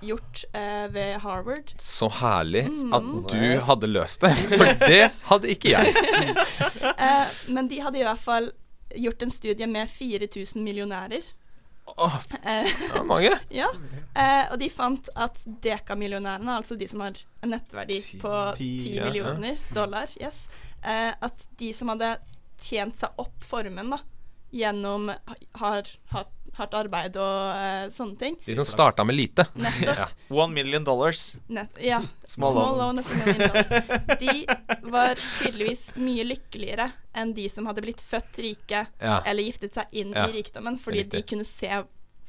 [0.07, 1.73] gjort eh, ved Harvard.
[1.81, 3.23] Så herlig at Mm.
[3.31, 5.01] du hadde løst det, for det
[5.31, 5.95] hadde ikke jeg.
[6.95, 8.51] Eh, men de hadde i hvert fall
[8.95, 11.25] gjort en studie med 4000 millionærer.
[11.97, 13.33] Åh, Eh, det var mange.
[13.61, 13.67] ja.
[14.15, 18.69] Eh, og de fant at dekamillionærene, altså de som har en nettverdi Ti- på ti-
[18.79, 19.09] 10 ja, ja.
[19.09, 20.45] millioner dollar, yes,
[20.83, 22.15] eh, at de som hadde
[22.61, 23.99] tjent seg opp formen da,
[24.55, 25.09] gjennom
[25.59, 25.83] har,
[26.13, 26.25] har,
[26.57, 29.45] hardt arbeid og uh, sånne ting De som starta med lite.
[29.59, 30.13] Nettopp.
[30.31, 31.35] One million dollars.
[31.47, 32.01] Nett, ja.
[32.27, 33.01] Small Small, loan.
[33.01, 34.19] loan.
[34.19, 34.45] De
[34.91, 39.21] var tydeligvis mye lykkeligere enn de som hadde blitt født rike Ja.
[39.25, 41.69] eller giftet seg inn Ja, i rikdommen, fordi de kunne se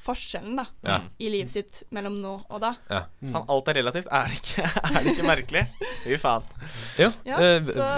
[0.07, 1.01] forskjellen da, Ja.
[1.19, 2.75] i livet sitt mellom nå og da.
[2.91, 3.01] ja.
[3.33, 4.07] Faen, alt er relativt.
[4.13, 5.65] Er det ikke, er det ikke merkelig?
[6.05, 6.45] Fy faen.
[7.01, 7.89] Jo, Ja, eh, så,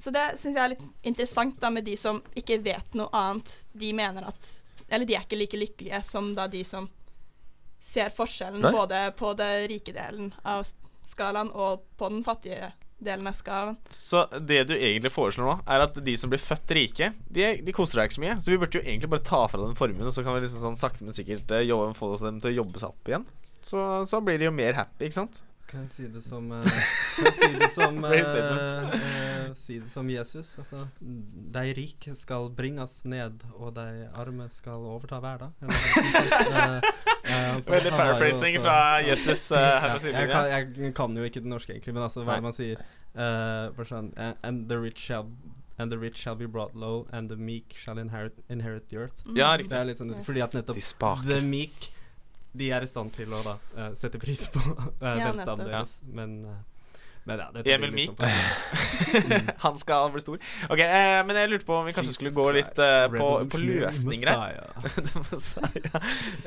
[0.00, 3.50] så det syns jeg er litt interessant da med de som ikke vet noe annet.
[3.74, 4.52] De mener at
[4.90, 6.88] Eller de er ikke like lykkelige som da de som
[7.80, 8.72] ser forskjellen Nei.
[8.74, 10.66] både på den rike delen av
[11.06, 13.78] skalaen og på den fattige delen av skalaen.
[13.88, 17.74] Så det du egentlig foreslår nå, er at de som blir født rike, de, de
[17.74, 18.38] koser seg ikke så mye.
[18.44, 20.66] Så vi burde jo egentlig bare ta fra den formuen, og så kan vi liksom
[20.66, 23.24] sånn sakte, men sikkert eh, jobbe, få dem til å jobbe seg opp igjen.
[23.64, 25.42] Så, så blir de jo mer happy, ikke sant?
[25.70, 26.64] Kan jeg si det som eh,
[27.14, 30.56] Kan jeg si det som Brave eh, eh, Si det som Jesus.
[30.58, 35.54] Altså, de rike skal bringes ned, og de arme skal overta verden.
[35.62, 36.80] Eller
[37.54, 41.52] altså, Veldig paraphrasing fra Jesus eh, her Ja, jeg, kan, jeg kan jo ikke det
[41.54, 42.82] norske, egentlig, men altså, hva er det man sier?
[43.10, 45.30] Eh, bare sånn And the rich shall
[45.80, 49.22] And the rich shall be brought low, and the meek shall inherit, inherit the earth.
[49.32, 49.70] Ja, riktig.
[49.72, 51.24] Det er litt sånn, fordi at nettopp De spake.
[51.30, 51.88] The meek
[52.52, 55.94] De er i stand til å da uh, sette pris på uh, Ja, velstanden deres.
[56.00, 56.58] deres, men uh,
[57.24, 58.16] men ja, det Emil blir Liksom
[59.28, 59.50] Meek.
[59.64, 60.40] Han skal bli stor.
[60.72, 63.60] Ok, uh, men jeg lurte på om vi kanskje skulle gå litt eh, på, på
[63.60, 64.60] løsninger her.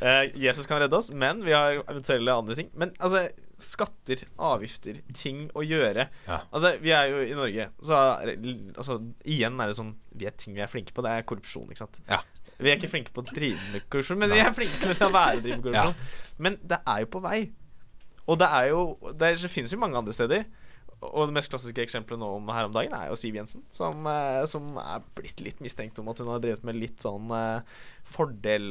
[0.03, 2.69] Eh, Jesus kan redde oss, men vi har eventuelle andre ting.
[2.79, 3.25] Men altså,
[3.61, 6.07] skatter, avgifter, ting å gjøre.
[6.27, 6.39] Ja.
[6.51, 10.57] Altså, vi er jo i Norge, så altså, igjen er det sånn Vi er ting
[10.57, 12.01] vi er flinke på, det er korrupsjon, ikke sant.
[12.09, 12.21] Ja.
[12.63, 14.97] Vi er ikke flinke på å drive med korrupsjon, men vi er flinke til å
[15.01, 15.85] la være å drive med Ja.
[16.41, 17.39] Men det er jo på vei.
[18.23, 20.45] Og det er jo Det, det finnes jo mange andre steder.
[21.03, 24.05] Og det mest klassiske eksempelet nå om her om dagen er jo Siv Jensen, som,
[24.07, 27.59] eh, som er blitt litt mistenkt om at hun har drevet med litt sånn eh,
[28.07, 28.69] fordel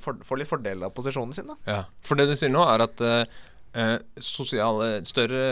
[0.00, 1.58] for, for, litt fordel av posisjonen sin, da.
[1.68, 3.26] Ja, for det du sier nå er at eh,
[3.74, 5.44] eh, sosiale større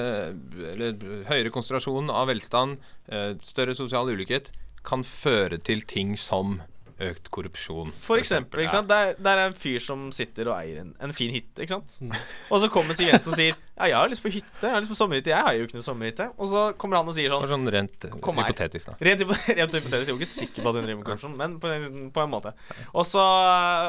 [0.73, 4.53] eller høyere konsentrasjon av velstand, eh, større sosial ulikhet,
[4.85, 6.61] kan føre til ting som
[7.01, 7.91] økt korrupsjon.
[7.97, 8.73] For eksempel, eksempel Ja.
[8.75, 8.89] sant?
[8.91, 11.97] Der, der er en fyr som sitter og eier en, en fin hytte, ikke sant.
[12.05, 12.13] Mm.
[12.51, 14.83] Og så kommer Siv Jensen og sier Ja, jeg har lyst på hytte, jeg har
[14.85, 15.33] lyst på sommerhytte.
[15.33, 16.27] Jeg har jo ikke noe sommerhytte.
[16.37, 18.97] Og så kommer han og sier sånn sånn rent eh, hypotetisk, da.
[19.09, 19.25] Rent,
[19.61, 21.71] rent hypotetisk, jeg er jo ikke sikker på at hun driver med korrupsjon, men på
[21.73, 22.53] en, på en måte.
[22.93, 23.25] Og så,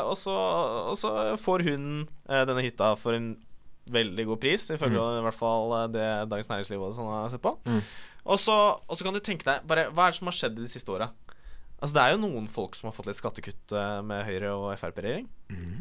[0.08, 0.36] og så,
[0.94, 1.12] og så
[1.44, 1.88] får hun
[2.30, 3.34] eh, denne hytta for en
[3.92, 7.44] veldig god pris, ifølge i hvert fall eh, det Dagens Næringsliv og sånn har sett
[7.44, 7.58] på.
[7.68, 7.82] Mm.
[8.22, 8.54] Og, så,
[8.86, 10.92] og så kan du tenke deg bare, Hva er det som har skjedd de siste
[10.94, 11.08] åra?
[11.82, 14.68] Altså, det er jo noen folk som har fått litt skattekutt eh, med Høyre og
[14.78, 15.30] Frp-regjering.
[15.50, 15.80] Mm.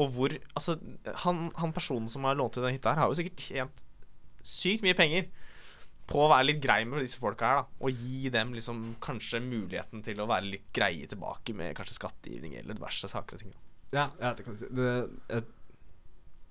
[0.00, 0.76] Og hvor Altså,
[1.24, 3.86] han, han personen som har lånt ut den hytta her, har jo sikkert tjent
[4.44, 5.26] sykt mye penger
[6.10, 7.80] på å være litt grei med disse folka her, da.
[7.86, 12.56] Og gi dem liksom kanskje muligheten til å være litt greie tilbake med kanskje skattegivning
[12.58, 13.52] eller diverse saker og ting.
[13.54, 13.66] da.
[13.90, 14.70] Ja, ja, det kan du si.
[14.74, 14.90] Det,
[15.30, 15.46] jeg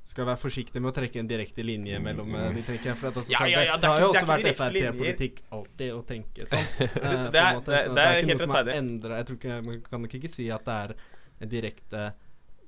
[0.10, 2.96] skal være forsiktig med å trekke en direkte linje mellom eh, de trekkene.
[2.98, 5.42] For at altså, Ja, ja, ja, det er har jo det er også vært Frp-politikk
[5.58, 6.66] alltid å tenke sånn.
[6.82, 8.78] eh, Det er- det- så det er ikke helt noe som rettferdig.
[8.80, 10.96] endret- Jeg tror ikke, Man kan nok ikke si at det er
[11.42, 12.02] en direkte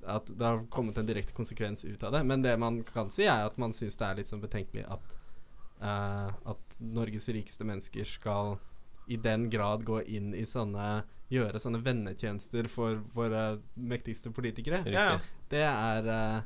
[0.08, 2.24] At det har kommet en direkte konsekvens ut av det.
[2.26, 5.02] Men det man kan si, er at man syns det er litt sånn betenkelig at
[5.82, 8.60] uh, At Norges rikeste mennesker skal
[9.10, 14.82] i den grad gå inn i sånne Gjøre sånne vennetjenester for våre mektigste politikere.
[14.84, 15.22] Riktig.
[15.50, 16.42] Det er eh,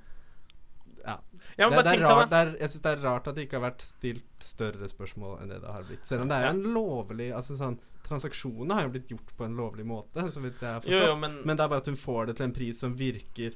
[1.06, 1.20] Ja.
[1.56, 2.38] Ja, men det, det er rart, det.
[2.38, 5.52] er, jeg syns det er rart at det ikke har vært stilt større spørsmål enn
[5.54, 6.08] det det har blitt.
[6.08, 9.46] Selv om det er jo en lovlig Altså sånn Transaksjonene har jo blitt gjort på
[9.48, 10.94] en lovlig måte, så vidt jeg har forstått.
[10.94, 12.94] Jo, jo, men, Men det er bare at hun får det til en pris som
[13.00, 13.56] virker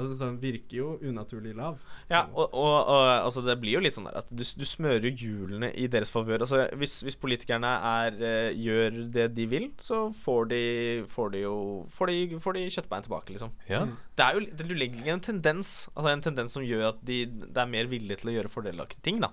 [0.00, 1.78] Altså sånn virker jo unaturlig lav.
[2.10, 5.06] Ja, og, og, og altså det blir jo litt sånn der at du, du smører
[5.10, 6.46] jo hjulene i deres favør.
[6.46, 10.62] Altså, hvis, hvis politikerne er, eh, gjør det de vil, så får de,
[11.10, 11.54] får de jo
[11.92, 13.52] får de, får de kjøttbein tilbake, liksom.
[13.70, 13.84] Ja.
[14.16, 17.22] Det er jo det du legger en tendens Altså en tendens som gjør at de,
[17.30, 19.30] det er mer villige til å gjøre fordelaktige ting, da.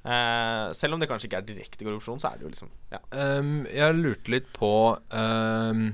[0.00, 3.00] Eh, selv om det kanskje ikke er direkte korrupsjon, så er det jo liksom Ja.
[3.12, 4.70] um, jeg lurte litt på
[5.12, 5.90] ehm,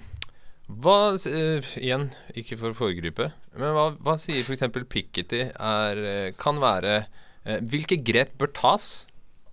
[0.66, 4.66] Hva eh, Igjen, ikke for å foregripe, men hva, hva sier f.eks.
[4.90, 7.04] Piketty er eh, Kan være
[7.46, 9.06] uh, Hvilke grep bør tas,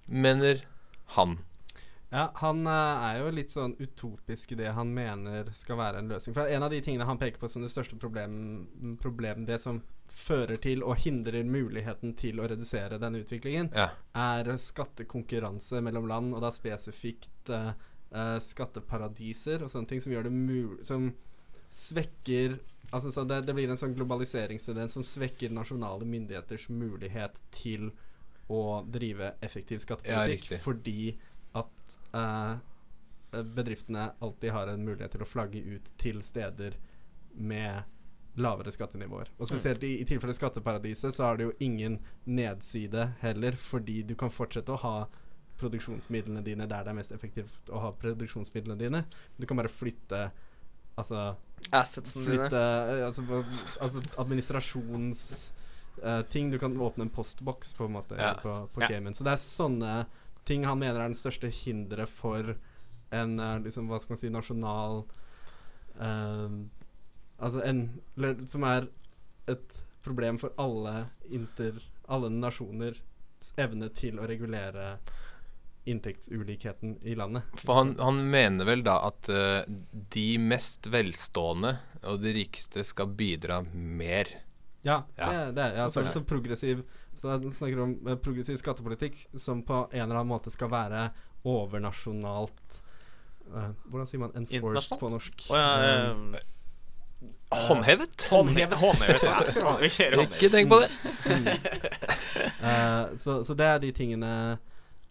[0.09, 0.64] mener
[1.14, 1.38] han?
[2.14, 6.36] Ja, han er jo litt sånn utopisk i det han mener skal være en løsning.
[6.38, 8.68] For en av de tingene han peker på som det største problemet,
[9.01, 9.80] problem det som
[10.14, 13.88] fører til og hindrer muligheten til å redusere denne utviklingen, Ja.
[14.14, 17.49] er skattekonkurranse mellom land, og da spesifikt
[18.14, 21.11] eh, skatteparadiser og sånne ting som gjør det mulig Som
[21.74, 22.59] svekker
[22.93, 27.88] Altså så det, det blir en sånn globaliseringstendens som svekker nasjonale myndigheters mulighet til
[28.53, 30.51] å drive effektiv skattepolitikk.
[30.51, 31.16] ja, fordi
[31.57, 32.59] at uh,
[33.34, 36.78] bedriftene alltid har en mulighet til å flagge ut til steder
[37.34, 37.89] med
[38.38, 39.30] lavere skattenivåer.
[39.38, 44.16] Og spesielt i, i tilfelle skatteparadiset så har det jo ingen nedside heller, fordi du
[44.20, 44.95] kan fortsette å ha
[45.64, 49.01] produksjonsmidlene dine der det er mest effektivt å ha produksjonsmidlene dine.
[49.39, 50.22] Du kan bare flytte
[50.93, 51.18] Altså
[51.74, 52.99] Assetsene flytte dine.
[52.99, 53.22] eh, Altså,
[53.82, 58.34] altså administrasjonsting Du kan åpne en postboks på en måte Ja.
[58.41, 58.88] på, på Ja.
[58.88, 59.14] gamen.
[59.14, 60.05] Så det er sånne
[60.45, 62.55] ting han mener er den største hinderet for
[63.14, 65.03] en uh, liksom, hva skal man si, nasjonal
[66.01, 66.49] uh,
[67.39, 67.99] Altså en
[68.47, 68.88] Som er
[69.47, 71.74] et problem for alle inter...
[72.09, 73.01] Alle nasjoners
[73.57, 74.97] evne til å regulere
[75.86, 77.43] inntektsulikheten i landet.
[77.59, 79.61] For han, han mener vel da at uh,
[79.91, 84.29] de mest velstående og de rikeste skal bidra mer.
[84.84, 85.29] Ja, Ja.
[85.31, 86.81] det, det er ja, så, så progressiv
[87.15, 91.05] Så han snakker om eh, progressiv skattepolitikk som på en eller annen måte skal være
[91.47, 92.81] overnasjonalt
[93.53, 95.45] uh, Hvordan sier man 'enforced' på norsk?
[95.49, 95.69] Oh, ja,
[96.09, 96.41] eh,
[97.53, 98.27] Håndhevet?
[98.31, 98.75] Håndhevet.
[98.81, 99.23] Håndhevet.
[99.63, 100.36] Håndhevet.
[100.36, 100.89] Ikke tenk på det.
[102.59, 104.31] eh, så, så det er de tingene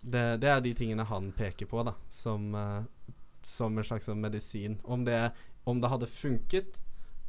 [0.02, 3.14] det, det er de tingene han peker på, da, som, eh,
[3.46, 4.78] som en slags sånn medisin.
[4.82, 5.30] Om det,
[5.64, 6.80] om det hadde funket,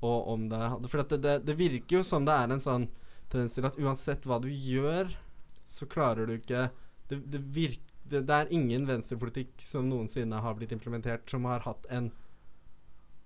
[0.04, 2.90] og om det hadde For det, det, virker jo som det er en sånn
[3.32, 5.14] tendens til at uansett hva du gjør,
[5.72, 6.68] så klarer du ikke
[7.08, 11.64] Det, det, virk, det, det er ingen venstrepolitikk som noensinne har blitt implementert, som har
[11.68, 12.12] hatt en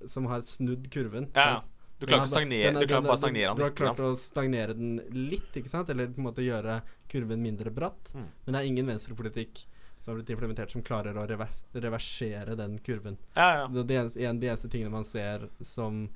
[0.06, 1.32] Som har snudd kurven.
[1.34, 1.64] Ja?
[2.00, 3.72] Du klarer ikke stagnere den er- Du klarer den er- bare stagnere den Du har
[3.72, 5.90] klart å stagnere den litt, ikke sant?
[5.90, 8.12] Eller på en måte gjøre kurven mindre bratt.
[8.14, 8.28] Mm.
[8.46, 9.66] Men det er ingen venstrepolitikk
[9.98, 13.18] som har blitt implementert som klarer å revers reversere den kurven.
[13.36, 13.68] Ja, ja.
[13.68, 16.08] Det, det eneste, en, de eneste tingene man ser som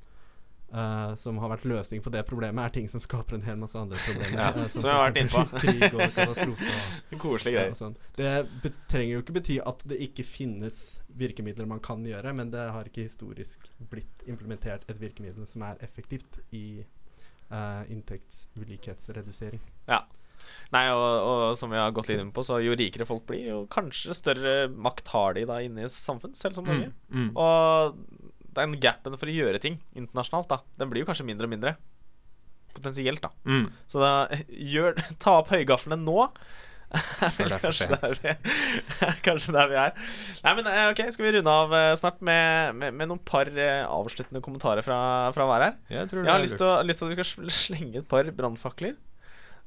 [0.73, 3.77] eh, som har vært løsning på det problemet, er ting som skaper en hel masse
[3.79, 4.37] andre problemer.
[4.41, 6.77] Ja, eh, som vi har vært eksempel Krig og katastrofe.
[7.23, 7.75] Koselige greier.
[7.77, 7.97] sånn.
[8.17, 10.85] Det trenger jo ikke bety at det ikke finnes
[11.21, 15.81] virkemidler man kan gjøre, men det har ikke historisk blitt implementert et virkemiddel som er
[15.85, 16.81] effektivt i
[17.51, 19.61] uh, inntektsulikhetsredusering.
[20.71, 23.43] Nei, og, og som vi har gått litt inn på, så jo rikere folk blir,
[23.51, 26.91] jo kanskje større makt har de da inne i samfunn, selv som Norge.
[27.11, 27.31] Mm, mm.
[27.35, 28.20] Og
[28.57, 31.75] den gapen for å gjøre ting internasjonalt, da, den blir jo kanskje mindre og mindre.
[32.75, 33.31] Potensielt, da.
[33.45, 33.69] Mm.
[33.91, 34.11] Så da
[34.73, 36.27] gjør Ta opp høygaflene nå.
[37.61, 38.31] Kanskje det er der vi,
[39.27, 39.93] kanskje der vi er.
[40.43, 43.47] Nei, men eh, ok, Skal vi runde av eh, snart med, med, med noen par
[43.47, 44.97] eh, avsluttende kommentarer fra,
[45.31, 45.77] fra hver her?
[45.93, 48.27] Jeg tror Jeg har lyst til, å, lyst til at vi skal slenge et par
[48.35, 48.97] brannfakler.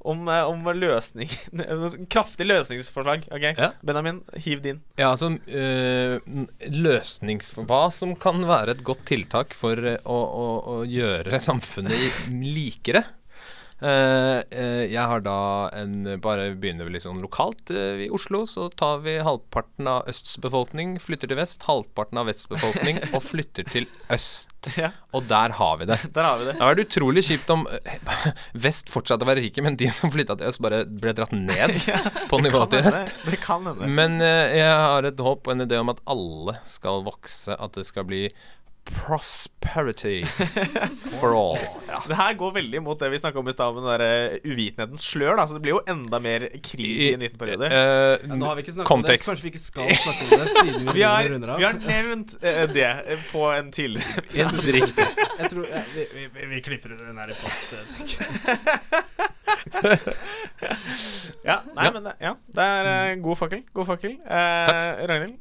[0.04, 1.30] Om, eh, om løsning
[2.12, 3.24] Kraftig løsningsforslag.
[3.32, 3.70] OK, Ja.
[3.82, 4.80] Benjamin, hiv din.
[5.00, 6.48] Ja, altså øh, n-
[7.68, 11.96] Hva som kan være et godt tiltak for øh, å, å, å gjøre samfunnet
[12.40, 13.04] likere.
[13.82, 17.72] Eh, eh, jeg har da en Bare begynner vi litt sånn lokalt.
[17.74, 21.66] eh, I Oslo så tar vi halvparten av østs befolkning, flytter til vest.
[21.66, 24.70] Halvparten av vests befolkning og flytter til øst.
[24.78, 24.92] Ja.
[25.12, 25.98] Og der har vi det.
[26.14, 26.54] Der har vi det.
[26.54, 27.66] Det hadde vært utrolig kjipt om
[28.54, 31.76] vest fortsatte å være rike, men de som flytta til øst, bare ble dratt ned
[32.30, 33.14] på nivået til øst.
[33.26, 33.90] Det kan hende.
[33.90, 37.84] Men jeg har et håp og en idé om at alle skal vokse, at det
[37.90, 38.28] skal bli
[38.84, 40.24] prosperity
[41.20, 41.58] for all.
[42.08, 44.38] Det her går veldig mot det vi snakka om i stad, med den der eh,
[44.44, 45.36] uvitenhetens slør.
[45.38, 45.46] Da.
[45.48, 47.66] Så det blir jo enda mer krig i en liten periode.
[47.72, 49.24] Eh, Ja, nå har vi ikke snakket om det, kontekst.
[49.24, 51.58] så kanskje vi ikke skal snakke om det siden vi, Vi har, runder av.
[51.62, 55.06] vi har nevnt uh, det eh, på en tidligere Ja, Riktig.
[55.38, 57.74] Jeg tror ja, vi, vi, vi, vi klipper den her i post.
[61.44, 63.64] Ja, nei, men ja, det er uh, god fakkel.
[63.76, 64.14] God fakkel.
[64.24, 65.40] Uh, Ragnhild?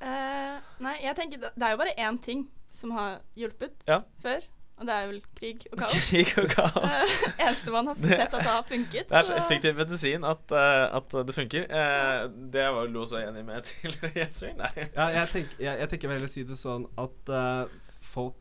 [0.00, 4.00] Uh, nei, jeg tenker det, det er jo bare én ting som har hjulpet Ja.
[4.22, 4.44] før,
[4.80, 6.06] og det er vel krig og kaos.
[6.10, 7.00] Krig og kaos.
[7.30, 9.08] Eh, eneste man har sett at det har funket.
[9.10, 11.66] Det er så effektiv medisin at, uh, at det funker.
[11.68, 14.56] Uh, det var du også enig med tidligere, Jensvin?
[14.60, 14.70] Nei.
[14.94, 17.66] Ja, jeg, tenker, jeg, jeg tenker vel å si det sånn at uh,
[18.12, 18.36] folk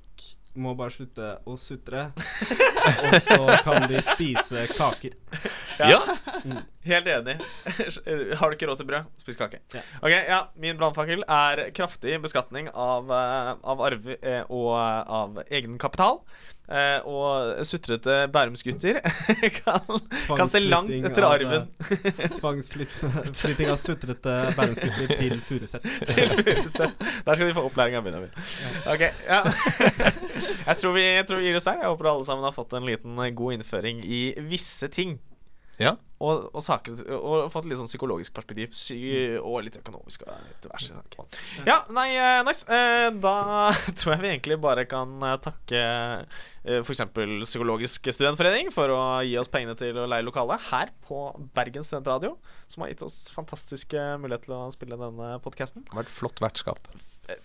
[0.60, 5.14] må bare slutte å sutre, og så kan de spise kaker.
[5.80, 6.02] Ja.
[6.88, 7.36] Helt enig.
[8.40, 9.60] Har du ikke råd til brød, spis kake.
[9.76, 9.82] Ja.
[10.00, 15.44] Ok, ja, Min brannfakkel er kraftig beskatning av, eh, av arv eh, og eh, av
[15.50, 16.24] egenkapital.
[17.10, 19.00] Og sutrete bærumsgutter
[19.56, 19.88] kan,
[20.38, 21.64] kan se langt etter arven
[22.36, 25.88] Tvangsflytting av sutrete bærumsgutter til Furuset.
[26.12, 26.94] til Furuset.
[27.26, 28.30] Der skal de få opplæring av Benjamin.
[28.86, 31.82] Ok, ja jeg, tror vi, jeg tror vi gir oss der.
[31.82, 34.22] Jeg håper alle sammen har fått en liten god innføring i
[34.52, 35.18] visse ting.
[35.80, 35.96] Ja.
[36.20, 38.74] Og, og saker Og fått litt sånn psykologisk perspektiv.
[38.76, 39.00] Sy
[39.40, 41.40] og litt økonomisk og litt diverse saker.
[41.68, 42.68] Ja, nei, eh, nice.
[42.68, 43.36] Eh, da
[43.98, 45.84] tror jeg vi egentlig bare kan eh, takke
[46.80, 47.04] f.eks.
[47.46, 52.36] Psykologisk studentforening for å gi oss pengene til å leie lokale her på Bergen studentradio,
[52.70, 55.86] som har gitt oss fantastiske muligheter til å spille denne podkasten.
[55.86, 56.92] Det har vært flott vertskap.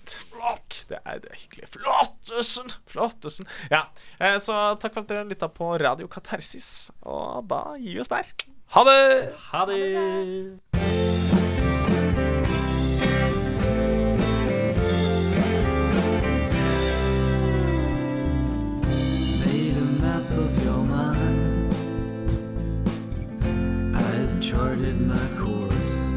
[0.09, 0.85] Flott!
[0.89, 1.71] Det er, det er hyggelig.
[1.77, 2.73] Flottesen!
[2.89, 3.49] Flottesen.
[3.73, 3.87] Ja,
[4.19, 6.91] eh, så takk for at dere lytta på Radio Katarsis.
[7.05, 8.33] Og da gir vi oss der.
[8.75, 9.03] Ha det!
[9.51, 10.74] Ha det!
[24.75, 26.09] I've charted my course.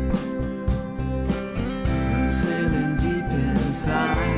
[1.55, 4.36] I'm sailing deep inside.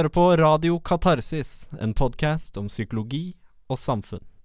[0.00, 3.34] Hører på Radio Katarsis, en podkast om psykologi
[3.68, 4.29] og samfunn.